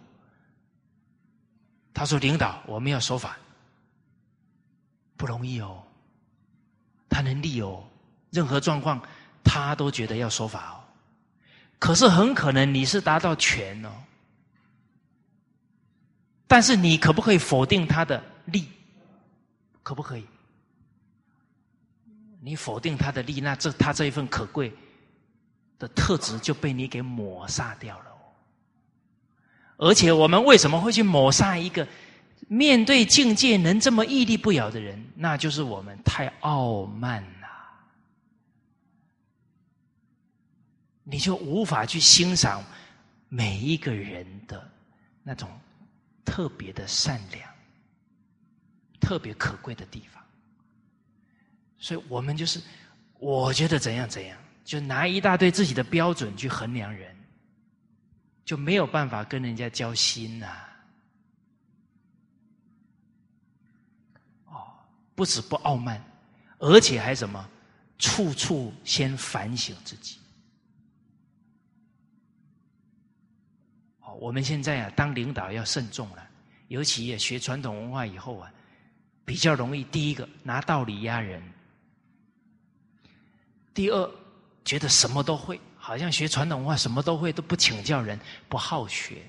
[1.92, 3.36] 他说：“领导，我们要守法，
[5.16, 5.82] 不容易哦。”
[7.08, 7.84] 他能立哦，
[8.30, 9.00] 任何状况
[9.44, 10.76] 他都觉得要守法哦。
[11.78, 13.90] 可是很可能你是达到权哦，
[16.46, 18.68] 但是你可不可以否定他的利？
[19.82, 20.26] 可不可以？
[22.40, 24.72] 你否定他的利，那这他这一份可贵。
[25.80, 28.09] 的特质就被你给抹杀掉了，
[29.82, 31.88] 而且我们为什么会去抹杀一个
[32.48, 35.02] 面对境界能这么屹立不摇的人？
[35.14, 37.48] 那就是我们太傲慢了，
[41.02, 42.62] 你就无法去欣赏
[43.30, 44.70] 每一个人的
[45.22, 45.48] 那种
[46.26, 47.48] 特别的善良、
[49.00, 50.22] 特别可贵的地方。
[51.78, 52.60] 所以我们就是
[53.18, 54.36] 我觉得怎样怎样。
[54.62, 57.16] 就拿一大堆自己的标准去衡量人，
[58.44, 60.46] 就没有办法跟人家交心呐。
[64.46, 64.66] 哦，
[65.14, 66.04] 不止不傲慢，
[66.58, 67.48] 而且还什么？
[67.98, 70.18] 处处先反省自己。
[74.00, 76.28] 哦，我们现在啊，当领导要慎重了，
[76.68, 78.52] 尤其也学传统文化以后啊，
[79.24, 81.42] 比较容易第一个拿道理压人，
[83.74, 84.10] 第二。
[84.62, 88.20] 觉得什么都会，好像学传统文化什么都会，都不请教人，
[88.50, 89.22] 不好学，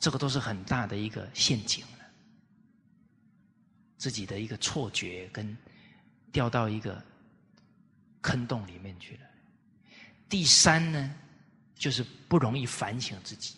[0.00, 2.06] 这个都是很大的一个陷阱了。
[3.98, 5.56] 自己的一个错觉跟
[6.32, 7.04] 掉到一个
[8.22, 9.20] 坑洞里面去了。
[10.28, 11.14] 第三呢，
[11.74, 13.56] 就是不容易反省自己，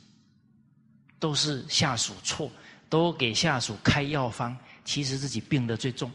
[1.20, 2.50] 都是下属错，
[2.88, 6.10] 都给下属开药方，其实自己病得最重，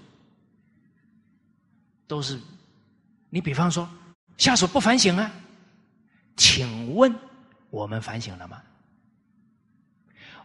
[2.06, 2.40] 都是。
[3.30, 3.90] 你比方说，
[4.38, 5.32] 下属不反省啊？
[6.36, 7.14] 请问
[7.70, 8.62] 我们反省了吗？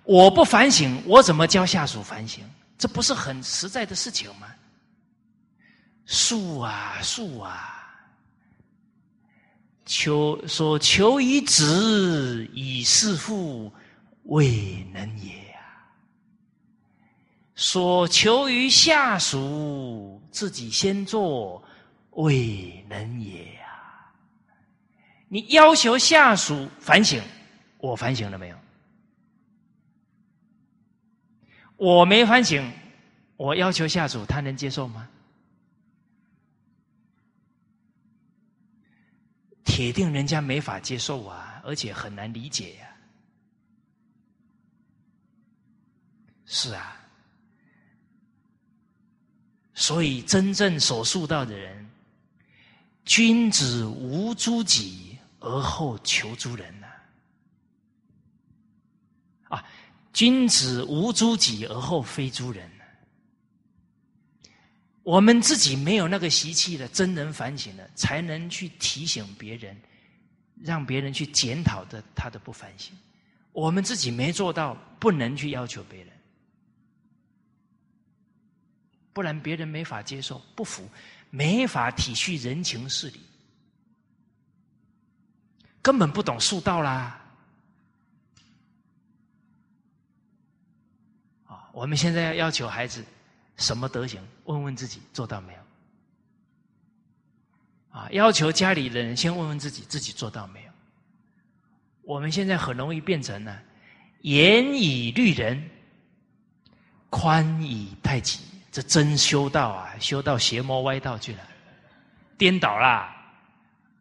[0.04, 2.44] 我不反省，我怎么教下属反省？
[2.78, 4.48] 这不是很实在的事情吗？
[6.06, 7.74] 恕啊恕啊！
[9.84, 13.72] 求所求于子以事父，
[14.24, 15.90] 未能也啊！
[17.54, 21.62] 所求于下属，自己先做。
[22.12, 23.57] 未能也！
[25.28, 27.22] 你要求下属反省，
[27.78, 28.58] 我反省了没有？
[31.76, 32.72] 我没反省，
[33.36, 35.08] 我要求下属，他能接受吗？
[39.64, 42.96] 铁定人家没法接受啊，而且很难理解呀。
[46.46, 46.96] 是啊，
[49.74, 51.88] 所以真正所述到的人，
[53.04, 55.07] 君子无诸己
[55.40, 56.86] 而后求诸人呐。
[59.48, 59.64] 啊，
[60.12, 62.70] 君子无诸己而后非诸人。
[65.02, 69.74] 我们自己没有那个习气的，真能反省了，才能去提醒别人，
[70.62, 72.94] 让别人去检讨的他的不反省。
[73.52, 76.12] 我们自己没做到，不能去要求别人，
[79.14, 80.86] 不然别人没法接受，不服，
[81.30, 83.20] 没法体恤人情事理，
[85.82, 87.20] 根本不懂术道啦。
[91.46, 93.04] 啊，我们现在要要求孩子。
[93.56, 94.20] 什么德行？
[94.44, 95.58] 问问自己做到没有？
[97.98, 100.70] 啊，要求家里人先问问自己，自己做到没有？
[102.02, 103.58] 我们现在很容易变成呢，
[104.20, 105.60] 严以律人，
[107.10, 108.38] 宽以待己。
[108.70, 111.40] 这真修道啊，修到邪魔歪道去了，
[112.36, 113.17] 颠倒啦，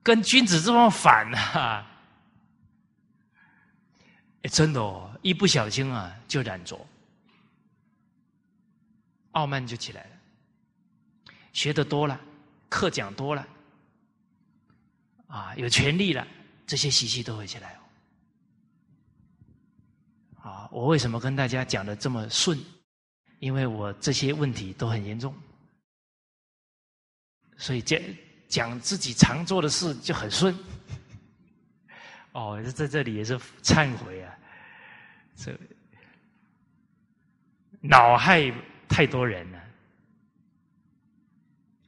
[0.07, 1.85] 跟君子这么反啊！
[4.43, 6.79] 哎，真的哦，一不小心啊，就染着。
[9.31, 10.11] 傲慢就起来了，
[11.51, 12.17] 学的多了，
[12.69, 13.45] 课讲多了，
[15.27, 16.25] 啊，有权利了，
[16.65, 17.81] 这些习气都会起来哦。
[20.49, 22.57] 啊，我为什么跟大家讲的这么顺？
[23.39, 25.35] 因为我这些问题都很严重，
[27.57, 28.01] 所以这
[28.47, 30.57] 讲自己常做的事就很顺。
[32.31, 34.37] 哦，在这里也是忏悔啊，
[35.35, 35.57] 这
[37.81, 38.53] 恼害。
[38.89, 39.59] 太多人了，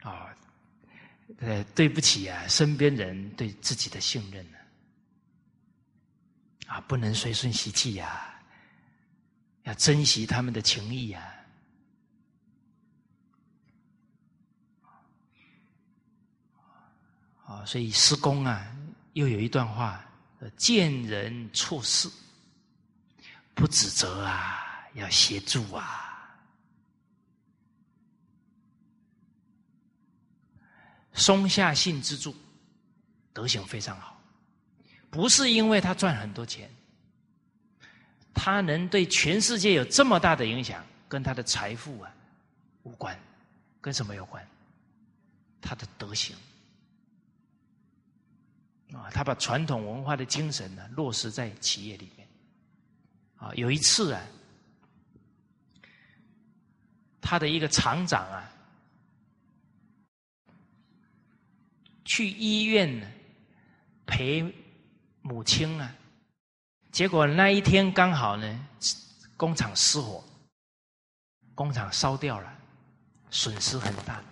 [0.01, 0.35] 啊，
[1.37, 4.57] 呃，对不起啊，身边人对自己的信任呢，
[6.67, 8.37] 啊，不能随顺习气呀，
[9.63, 11.38] 要珍惜他们的情谊呀，啊，
[17.49, 18.63] 啊所以施工啊，
[19.13, 20.05] 又有一段话：
[20.55, 22.07] 见人处事，
[23.55, 26.05] 不指责啊，要协助啊。
[31.15, 32.35] 松下幸之助，
[33.33, 34.21] 德行非常好，
[35.09, 36.69] 不是因为他赚很多钱，
[38.31, 42.11] 他能对全世界有这么大的影响，跟他的财富啊
[42.83, 43.19] 无关，
[43.81, 44.47] 跟什么有关？
[45.59, 46.35] 他的德行
[48.93, 52.27] 啊，他把传统文化的精神呢落实在企业里面
[53.35, 53.53] 啊。
[53.55, 54.21] 有一次啊，
[57.21, 58.51] 他的一个厂长啊。
[62.05, 63.13] 去医院
[64.07, 64.43] 陪
[65.21, 65.95] 母亲啊，
[66.91, 68.67] 结果那一天刚好呢，
[69.37, 70.23] 工厂失火，
[71.53, 72.51] 工厂烧掉了，
[73.29, 74.23] 损失很大。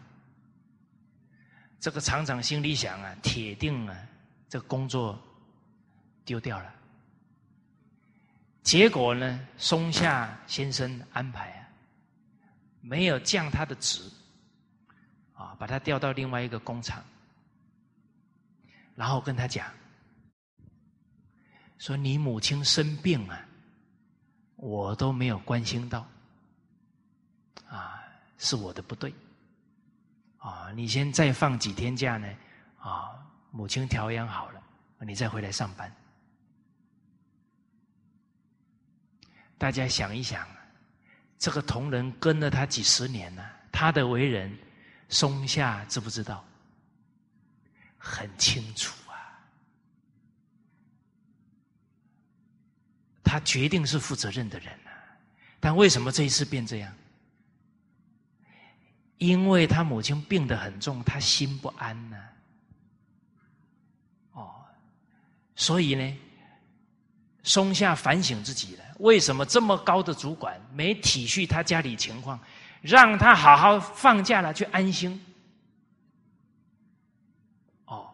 [1.80, 3.96] 这个厂长心里想啊，铁定啊，
[4.50, 5.20] 这工作
[6.26, 6.74] 丢掉了。
[8.64, 11.70] 结果呢，松下先生安排啊，
[12.82, 14.02] 没有降他的职，
[15.34, 17.04] 啊，把他调到另外一个工厂。
[18.94, 19.72] 然后跟他讲，
[21.78, 23.40] 说你母亲生病啊，
[24.56, 26.06] 我都没有关心到，
[27.70, 28.04] 啊，
[28.38, 29.14] 是我的不对，
[30.40, 32.28] 啊，你先再放几天假呢，
[32.80, 33.27] 啊，
[33.58, 34.62] 母亲调养好了，
[35.00, 35.92] 你再回来上班。
[39.58, 40.48] 大家想一想，
[41.40, 44.56] 这个同仁跟了他几十年了，他的为人，
[45.10, 46.46] 松下知不知道？
[47.98, 49.18] 很清楚啊，
[53.24, 54.94] 他决定是负责任的人啊，
[55.60, 56.94] 但为什么这一次变这样？
[59.18, 62.24] 因为他母亲病得很重，他心不安呢。
[65.58, 66.18] 所以呢，
[67.44, 68.86] 松下反省自己了。
[69.00, 72.40] 为什么这么高的主管没体恤他家里情况，
[72.82, 75.20] 让他好好放假了去安心？
[77.86, 78.10] 哦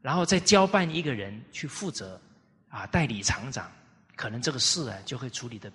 [0.00, 2.20] 然后再交办一个人去负责，
[2.68, 3.70] 啊，代理厂长，
[4.14, 5.70] 可能这个事啊就会处理的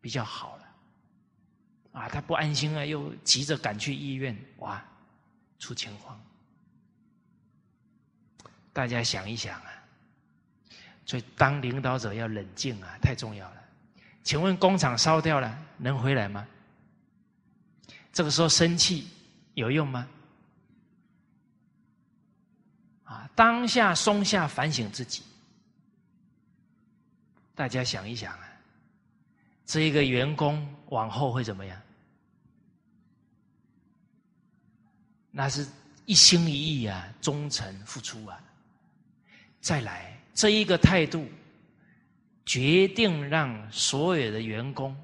[0.00, 0.64] 比较好了。
[1.92, 4.84] 啊，他不安心啊，又急着赶去医院，哇，
[5.58, 6.20] 出情况。
[8.72, 9.79] 大家想一想啊，
[11.10, 13.56] 所以当领导者要冷静啊，太重要了。
[14.22, 16.46] 请问工厂烧掉了，能回来吗？
[18.12, 19.08] 这个时候生气
[19.54, 20.06] 有用吗？
[23.02, 25.24] 啊，当下松下反省自己，
[27.56, 28.48] 大家想一想啊，
[29.66, 31.82] 这一个员工往后会怎么样？
[35.32, 35.66] 那是
[36.06, 38.40] 一心一意啊，忠诚付出啊。
[39.60, 41.28] 再来，这一个态度
[42.46, 44.96] 决定让所有的员工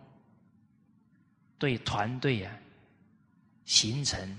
[1.58, 2.56] 对团队啊
[3.64, 4.38] 形成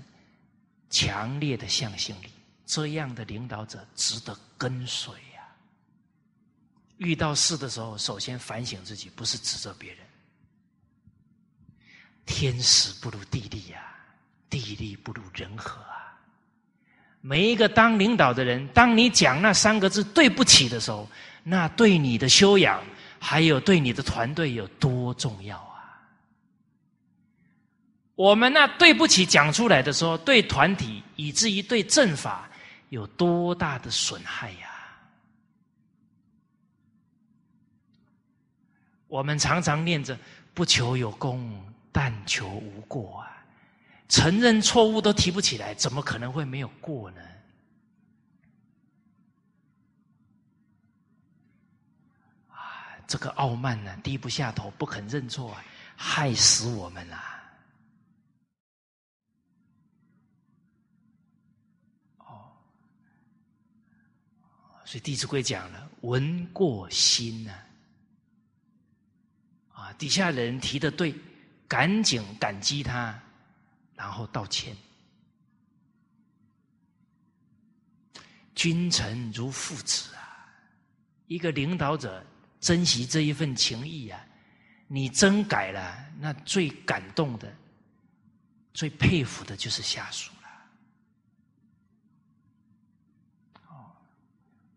[0.90, 2.28] 强烈的向心力。
[2.66, 5.48] 这样的领导者值得跟随呀。
[6.98, 10.06] 遇到事的时候，首先反省自己，不是指责别人。
[12.26, 13.84] 天时不如地利呀。
[14.50, 15.97] 地利不如人和啊！
[17.20, 21.08] 每一个当领导的人，当你讲那三个字“对不起”的时候，
[21.42, 22.82] 那对你的修养，
[23.18, 25.98] 还有对你的团队有多重要啊！
[28.14, 32.48] 我们那“对不起”讲出来的时候，对团体以至于对政法
[32.90, 34.68] 有多大的损害呀？
[39.08, 40.16] 我们常常念着
[40.54, 43.37] “不求有功，但求无过”啊！
[44.08, 47.20] 承认错误都提不起来，怎么可能会没有过呢？
[52.48, 55.62] 啊，这个傲慢呢，低不下头，不肯认错，啊，
[55.94, 57.42] 害死我们啦。
[62.16, 62.50] 哦，
[64.86, 67.52] 所以《弟子规》讲了“闻过心”呐，
[69.74, 71.14] 啊，底下人提的对，
[71.68, 73.22] 赶紧感激他。
[73.98, 74.76] 然后道歉，
[78.54, 80.48] 君臣如父子啊！
[81.26, 82.24] 一个领导者
[82.60, 84.24] 珍惜这一份情谊啊，
[84.86, 87.52] 你真改了，那最感动的、
[88.72, 90.48] 最佩服的就是下属了。
[93.66, 93.90] 哦，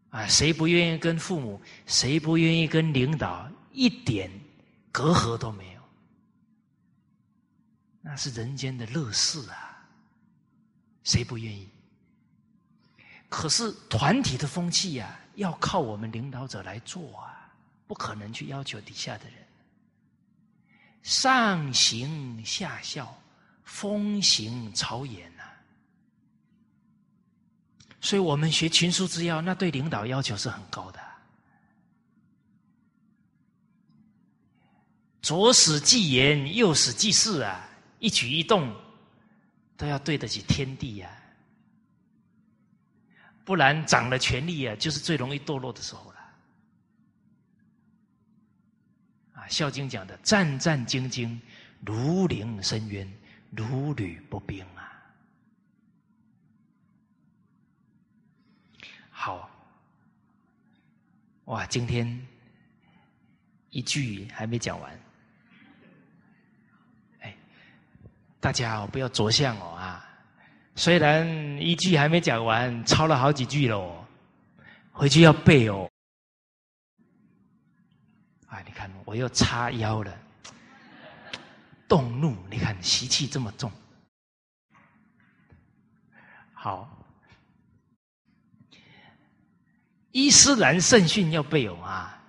[0.09, 1.61] 啊，谁不愿意跟父母？
[1.85, 4.31] 谁不愿意跟领导一点
[4.91, 5.70] 隔阂都没有？
[8.01, 9.87] 那是人间的乐事啊，
[11.03, 11.69] 谁不愿意？
[13.29, 17.49] 可是团体的风气呀，要靠我们领导者来做啊，
[17.87, 19.35] 不可能去要求底下的人。
[21.03, 23.17] 上行下效，
[23.63, 25.43] 风行草偃呐。
[28.01, 30.99] 所以我们学群书之要，那对领导要求是很高的。
[35.21, 37.67] 左使既言，右使既事啊。
[38.01, 38.75] 一举一动
[39.77, 41.15] 都要对得起天地呀，
[43.45, 46.17] 不然掌了权力啊，就是最容易堕落的时候了。
[49.33, 51.39] 啊，《孝经》讲的战战兢兢，
[51.85, 53.07] 如临深渊，
[53.51, 54.91] 如履薄冰啊。
[59.11, 59.47] 好，
[61.45, 62.27] 哇，今天
[63.69, 64.99] 一句还没讲完。
[68.41, 70.03] 大家哦，不要着相哦啊！
[70.75, 71.27] 虽然
[71.61, 74.03] 一句还没讲完，抄了好几句喽，
[74.91, 75.87] 回去要背哦。
[78.47, 80.11] 哎，你看我又叉腰了，
[81.87, 82.35] 动怒！
[82.49, 83.71] 你看习气这么重。
[86.51, 86.89] 好，
[90.11, 92.23] 伊斯兰圣训要背哦啊！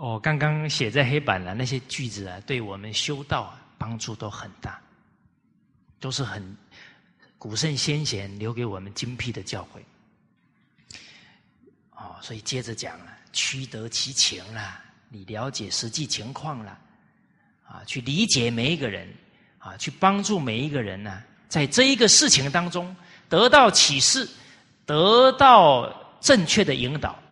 [0.00, 4.80] 哦，刚刚写在黑板的那些句子啊，对我们修道啊帮助都很大，
[6.00, 6.56] 都是很
[7.36, 9.82] 古圣先贤留给我们精辟的教诲。
[11.90, 16.78] 哦，所以接着讲了，屈得其情啦，你了解实际情况了，
[17.68, 19.06] 啊，去理解每一个人，
[19.58, 22.96] 啊，去帮助每一个人呢，在这一个事情当中
[23.28, 24.26] 得到启示，
[24.86, 27.22] 得到正确的引导，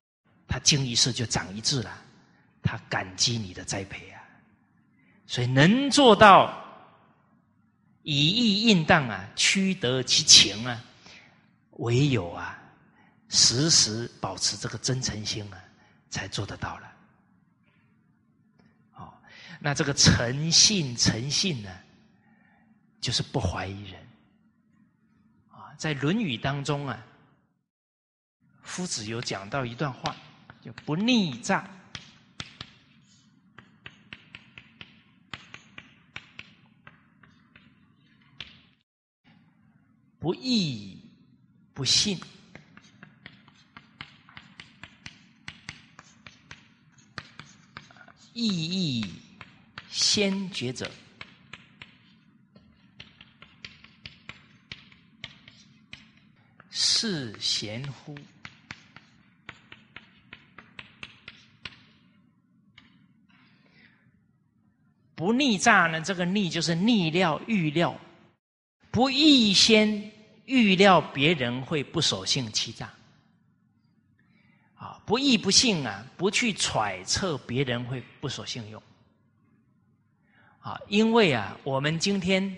[0.46, 2.04] 他经一事就长一智了。
[2.70, 4.20] 他感激你的栽培啊，
[5.26, 6.62] 所以能做到
[8.02, 10.78] 以义应当啊，屈得其情啊，
[11.78, 12.58] 唯有啊，
[13.30, 15.56] 时时保持这个真诚心啊，
[16.10, 16.92] 才做得到了。
[18.96, 19.14] 哦，
[19.58, 21.70] 那这个诚信，诚信呢，
[23.00, 24.06] 就是不怀疑人
[25.48, 25.72] 啊。
[25.78, 27.02] 在《论语》当中啊，
[28.62, 30.14] 夫子有讲到一段话，
[30.60, 31.66] 就不逆诈。
[40.28, 41.00] 不义
[41.72, 42.20] 不信。
[48.34, 49.06] 意义
[49.88, 50.90] 先觉者，
[56.68, 58.14] 是贤乎？
[65.14, 65.98] 不逆诈呢？
[66.02, 67.98] 这个逆就是逆料、预料，
[68.90, 70.12] 不义先
[70.48, 72.90] 预料别人会不守信、欺诈。
[74.74, 78.82] 啊，不义不信啊，不去揣测别人会不守信用。
[80.60, 82.56] 啊，因为啊，我们今天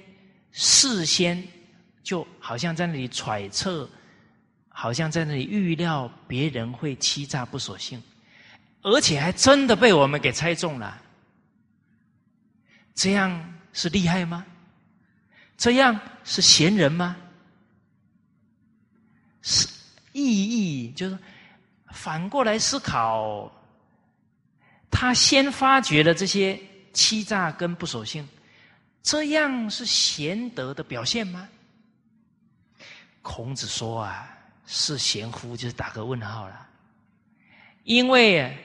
[0.53, 1.43] 事先
[2.03, 3.89] 就好像在那里揣测，
[4.69, 8.03] 好像在那里预料别人会欺诈不守信，
[8.83, 11.03] 而且还真的被我们给猜中了。
[12.95, 14.47] 这样是厉害吗？
[15.57, 17.17] 这样是贤人吗？
[19.43, 19.69] 是
[20.13, 21.19] 意义就是
[21.93, 23.51] 反过来思考，
[24.91, 26.59] 他先发觉了这些
[26.93, 28.29] 欺诈跟不守信，
[29.03, 31.49] 这样是贤德的表现吗？
[33.23, 34.29] 孔子说啊，
[34.67, 36.67] 是贤夫，就是打个问号了，
[37.85, 38.57] 因为。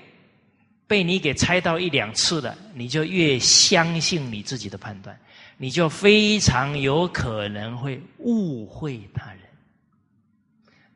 [0.87, 5.19] 被你给猜到一两次了，你就越相信你自己的判断，
[5.57, 9.39] 你就非常有可能会误会他人。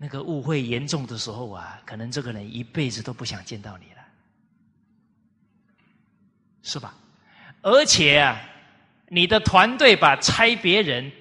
[0.02, 4.02] 那个误会严重的时候啊，可能这个人一辈子都不想见到你了，
[6.64, 6.96] 是吧？
[7.62, 8.42] 而且啊，
[9.10, 11.12] 你的团队把猜别人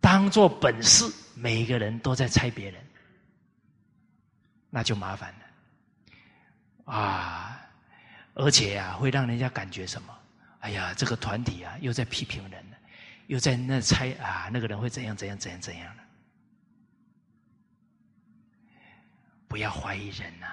[0.00, 2.80] 当做本事，每一个人都在猜别人，
[4.70, 6.92] 那就麻烦了。
[6.94, 7.60] 啊，
[8.34, 10.16] 而且啊，会让人家感觉什么？
[10.60, 12.76] 哎呀，这个团体啊，又在批评人了，
[13.26, 16.03] 又在那猜啊，那个人会怎样怎样怎样怎样的？
[19.54, 20.48] 不要怀疑人呐，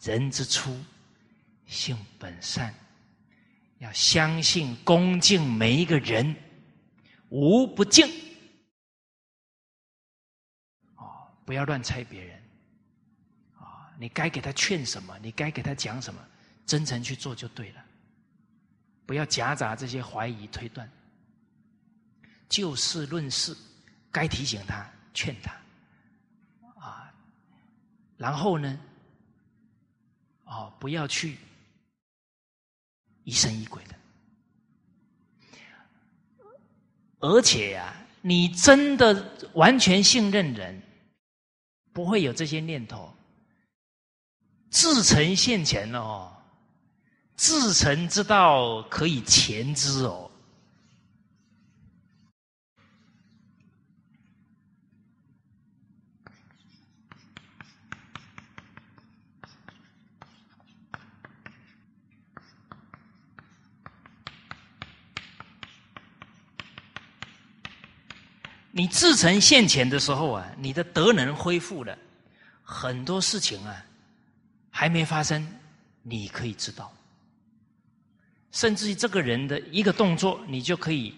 [0.00, 0.78] 人之初，
[1.66, 2.72] 性本善，
[3.78, 6.36] 要相信恭敬每一个人，
[7.30, 8.06] 无不敬。
[10.94, 12.40] 哦，不要乱猜别人。
[13.58, 15.18] 啊你该给他劝什么？
[15.18, 16.24] 你该给他讲什么？
[16.64, 17.84] 真诚去做就对了，
[19.04, 20.88] 不要夹杂这些怀疑推断。
[22.48, 23.56] 就事论事，
[24.12, 25.52] 该提醒他、劝他，
[28.16, 28.78] 然后呢，
[30.44, 31.36] 哦，不要去
[33.24, 33.94] 疑神疑鬼的。
[37.20, 40.82] 而且呀，你真的完全信任人，
[41.92, 43.12] 不会有这些念头。
[44.70, 46.30] 自诚现前哦，
[47.34, 50.23] 自诚之道可以前知哦。
[68.76, 71.96] 你自成现前的时候啊，你的德能恢复了，
[72.60, 73.84] 很多事情啊。
[74.68, 75.46] 还没发生，
[76.02, 76.92] 你可以知道。
[78.50, 81.14] 甚至于这个人的一个动作，你就可以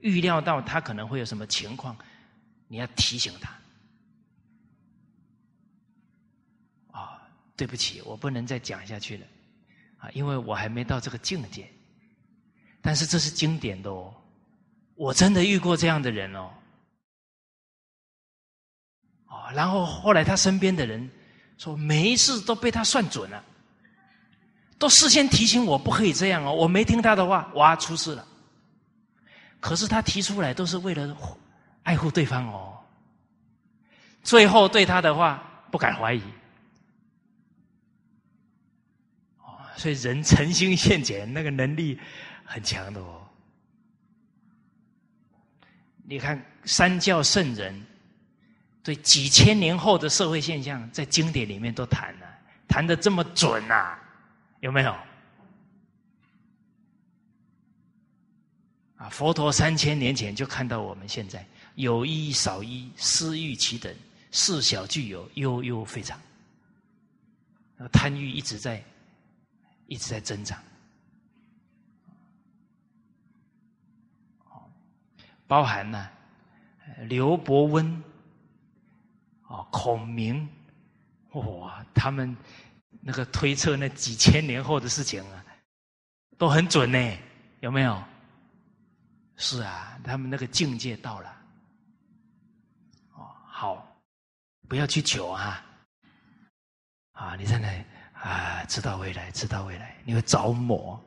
[0.00, 1.96] 预料到他可能会有什么情况，
[2.66, 3.50] 你要提醒他。
[6.90, 7.22] 啊，
[7.56, 9.26] 对不起，我不能再讲下去了，
[9.96, 11.66] 啊，因为我还没到这个境界。
[12.82, 14.14] 但是这是经典的哦，
[14.94, 16.50] 我真的遇过这样的人哦。
[19.54, 21.10] 然后后来他身边的人。
[21.60, 23.44] 说每一次都被他算准了，
[24.78, 28.24] 都事先提醒我不可以这样哦，我没听他的话，哇，出事了。
[29.58, 31.16] 可是他提出来都是为了
[31.82, 32.78] 爱护对方哦，
[34.22, 35.42] 最后对他的话
[35.72, 36.22] 不敢怀疑。
[39.40, 41.98] 哦，所以人诚心献钱那个能力
[42.44, 43.26] 很强的哦。
[46.04, 47.84] 你看三教圣人。
[48.88, 52.26] 所以几千年后的社会现象，在经典里面都谈了，
[52.66, 53.98] 谈的这么准呐，
[54.60, 54.90] 有没有？
[58.96, 63.94] 啊，佛陀三千年前就看到我们现在有一少一，私欲其等，
[64.30, 66.18] 事小具有，悠悠非常，
[67.92, 68.82] 贪欲一直在，
[69.86, 70.58] 一直在增长，
[75.46, 76.08] 包含呢，
[77.00, 78.02] 刘伯温。
[79.48, 80.48] 哦，孔明，
[81.32, 82.36] 哇，他们
[83.00, 85.44] 那个推测那几千年后的事情啊，
[86.36, 87.18] 都很准呢，
[87.60, 88.02] 有没有？
[89.36, 91.34] 是啊，他们那个境界到了。
[93.14, 94.00] 哦，好，
[94.68, 95.64] 不要去求啊，
[97.12, 97.68] 啊，你在那
[98.20, 101.00] 啊，知道未来，知道未来，你会着魔，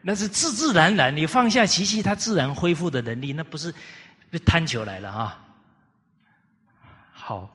[0.00, 3.74] 那是自自然然，你放下习气，它自然恢复的能力，那不是
[4.46, 5.46] 贪求来了啊。
[7.30, 7.48] 好，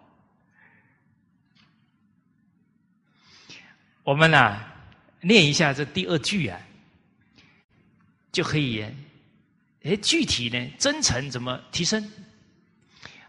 [4.04, 4.58] 我们呢
[5.20, 6.58] 念一下这第二句啊，
[8.32, 8.86] 就可以。
[9.84, 12.10] 哎，具体呢，真诚怎么提升？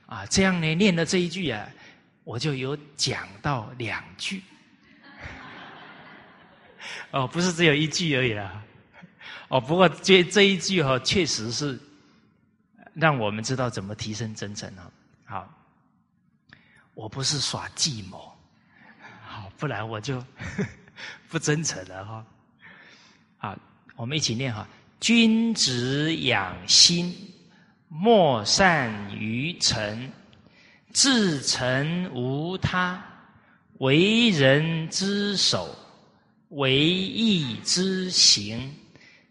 [0.06, 1.68] 啊，这样呢，念了这一句啊，
[2.22, 4.40] 我就有讲到两句。
[7.10, 8.62] 哦，不是只有一句而已啦。
[9.48, 11.76] 哦，不过这这一句哈，确实是
[12.94, 14.92] 让我们知道怎么提升真诚啊。
[15.24, 15.65] 好，
[16.96, 18.34] 我不是耍计谋，
[19.22, 20.24] 好，不然我就
[21.28, 22.26] 不真诚了哈。
[23.36, 23.58] 好，
[23.96, 24.66] 我们一起念哈：
[24.98, 27.14] 君子养心，
[27.88, 30.10] 莫善于诚，
[30.94, 33.04] 至诚无他，
[33.78, 35.76] 为人之首。
[36.50, 38.72] 为义之行，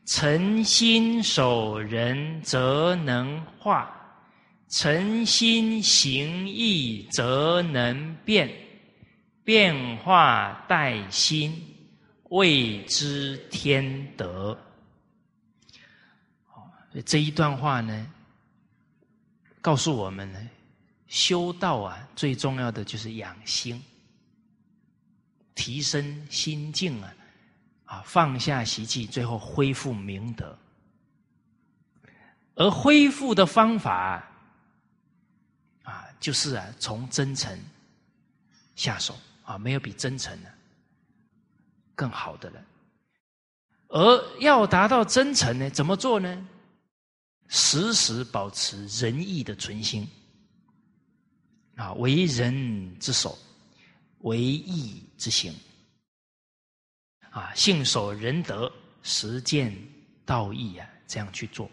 [0.05, 3.87] 诚心守人，则能化；
[4.69, 8.49] 诚心行义，则能变。
[9.43, 11.63] 变化待心，
[12.29, 14.59] 谓之天德。
[17.05, 18.11] 这一段话呢，
[19.61, 20.49] 告诉我们呢，
[21.07, 23.79] 修道啊，最重要的就是养心。
[25.53, 27.13] 提升心境啊，
[27.85, 30.57] 啊，放下习气，最后恢复明德。
[32.55, 34.27] 而恢复的方法，
[36.26, 37.56] 就是啊，从真诚
[38.76, 40.49] 下手啊，没有比真诚呢
[41.93, 42.65] 更好的了。
[43.89, 46.47] 而要达到真诚呢，怎么做呢？
[47.47, 50.07] 时时保持仁义的存心
[51.76, 53.38] 啊，为人之首。
[54.22, 55.53] 为义之行，
[57.30, 58.72] 啊，信守仁德，
[59.03, 59.72] 实践
[60.26, 61.69] 道义啊，这样去做。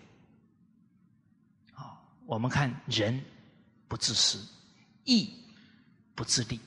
[1.72, 3.18] 啊，我们看人
[3.92, 4.42] 不自私，
[5.04, 5.30] 义
[6.14, 6.58] 不自利，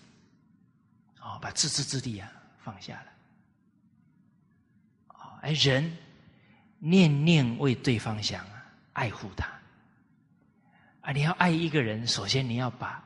[1.19, 2.31] 啊，把自私自利啊
[2.63, 3.11] 放下了。
[5.07, 5.91] 啊，而人
[6.77, 9.47] 念念为对方想啊，爱护他。
[11.01, 13.03] 啊，你要爱一个人，首先你要把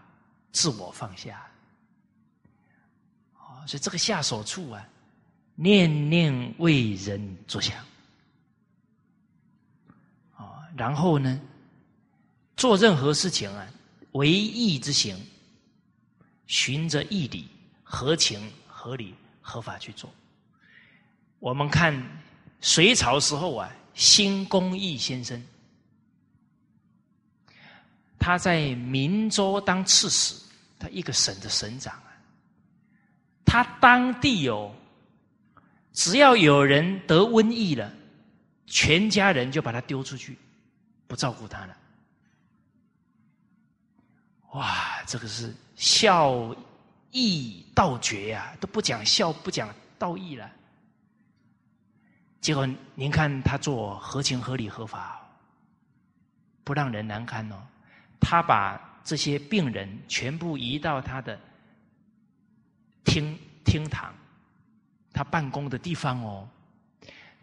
[0.52, 1.42] 自我放下。
[3.38, 4.86] 啊所以这个下手处啊，
[5.56, 7.78] 念念为人着想
[10.36, 11.40] 啊，然后呢，
[12.58, 13.66] 做任何事情啊，
[14.20, 15.16] 为义之行，
[16.46, 17.48] 循着义理、
[17.84, 20.14] 合情、合理、合法去做。
[21.40, 21.96] 我们看
[22.60, 25.42] 隋朝时候啊，新公义先生，
[28.20, 30.36] 他在明州当刺史，
[30.78, 32.12] 他一个省的省长啊。
[33.46, 34.76] 他当地有，
[35.94, 37.90] 只要有人得瘟疫了，
[38.68, 40.38] 全家人就把他丢出去，
[41.08, 41.78] 不照顾他了。
[44.52, 46.56] 哇，这个是孝
[47.12, 50.50] 义道绝呀，都不讲孝，不讲道义了。
[52.42, 55.22] 结果您看他做合情合理合法，
[56.64, 57.56] 不让人难堪哦。
[58.20, 61.40] 他把这些病人全部移到他的。
[63.06, 63.36] 厅
[63.66, 64.14] 厅堂，
[65.12, 66.48] 他办公的地方哦，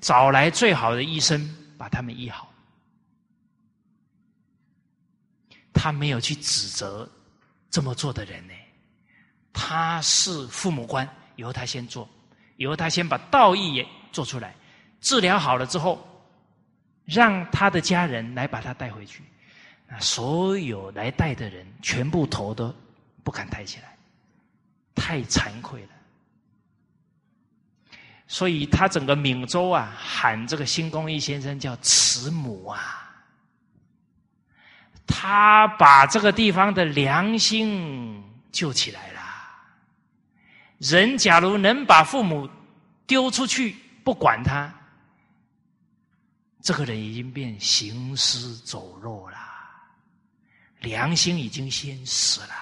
[0.00, 1.42] 找来最好的医生
[1.76, 2.48] 把他们医好。
[5.76, 7.08] 他没有去指责
[7.70, 8.54] 这么做的人呢，
[9.52, 12.08] 他是父母官，由他先做，
[12.56, 14.54] 由他先把道义也做出来，
[15.00, 16.02] 治疗好了之后，
[17.04, 19.22] 让他的家人来把他带回去。
[19.86, 22.74] 那所有来带的人，全部头都
[23.22, 23.96] 不敢抬起来。
[24.94, 25.88] 太惭愧了，
[28.26, 33.05] 所以他整个闽州啊，喊这个新公益先生叫慈母啊。
[35.06, 39.20] 他把这个地方的良心救起来了。
[40.78, 42.48] 人假如能把父母
[43.06, 44.72] 丢出去不管他，
[46.60, 49.38] 这个人已经变行尸走肉了，
[50.80, 52.54] 良心已经先死了。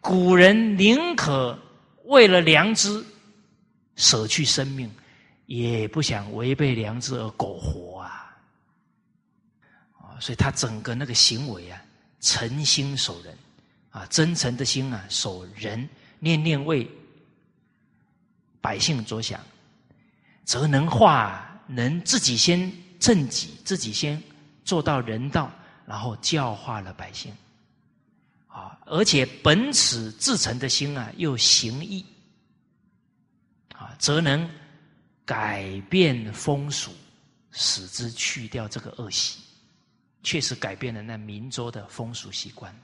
[0.00, 1.56] 古人宁可
[2.06, 3.04] 为了良知
[3.94, 4.90] 舍去生命，
[5.46, 7.91] 也不想违背良知而苟活！
[10.22, 11.82] 所以他整个那个行为啊，
[12.20, 13.36] 诚心守人
[13.90, 15.88] 啊，真诚的心啊，守人，
[16.20, 16.88] 念念为
[18.60, 19.44] 百姓着想，
[20.44, 24.22] 则能化，能自己先正己，自己先
[24.64, 25.50] 做到人道，
[25.84, 27.34] 然后教化了百姓。
[28.46, 32.06] 啊，而且本此至诚的心啊，又行义，
[33.74, 34.48] 啊，则能
[35.24, 36.92] 改变风俗，
[37.50, 39.40] 使之去掉这个恶习，
[40.22, 42.74] 确实改变了那民州的风俗习惯。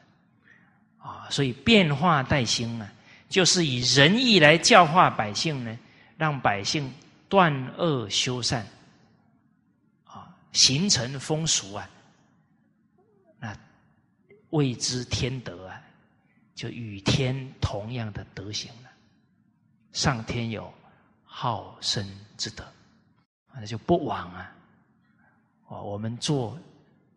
[0.99, 2.93] 啊，所以变化待兴啊，
[3.29, 5.79] 就是以仁义来教化百姓呢，
[6.17, 6.93] 让百姓
[7.29, 8.67] 断恶修善，
[10.05, 11.89] 啊，形成风俗啊，
[13.39, 13.57] 那
[14.51, 15.81] 谓之天德啊，
[16.55, 18.91] 就与天同样的德行了。
[19.93, 20.73] 上天有
[21.25, 22.07] 好生
[22.37, 22.67] 之德，
[23.55, 24.53] 那就不枉啊！
[25.69, 26.59] 哦，我们做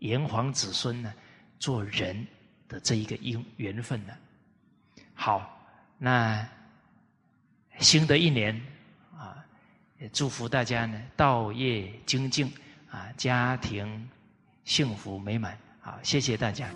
[0.02, 1.12] 炎黄子孙呢，
[1.58, 2.28] 做人。
[2.72, 4.14] 的这一个因缘分呢？
[5.14, 5.62] 好，
[5.98, 6.48] 那
[7.80, 8.56] 新的一年
[9.14, 9.44] 啊，
[10.00, 12.50] 也祝福大家呢，道业精进
[12.90, 14.10] 啊，家庭
[14.64, 16.00] 幸福美满啊！
[16.02, 16.70] 谢谢大家。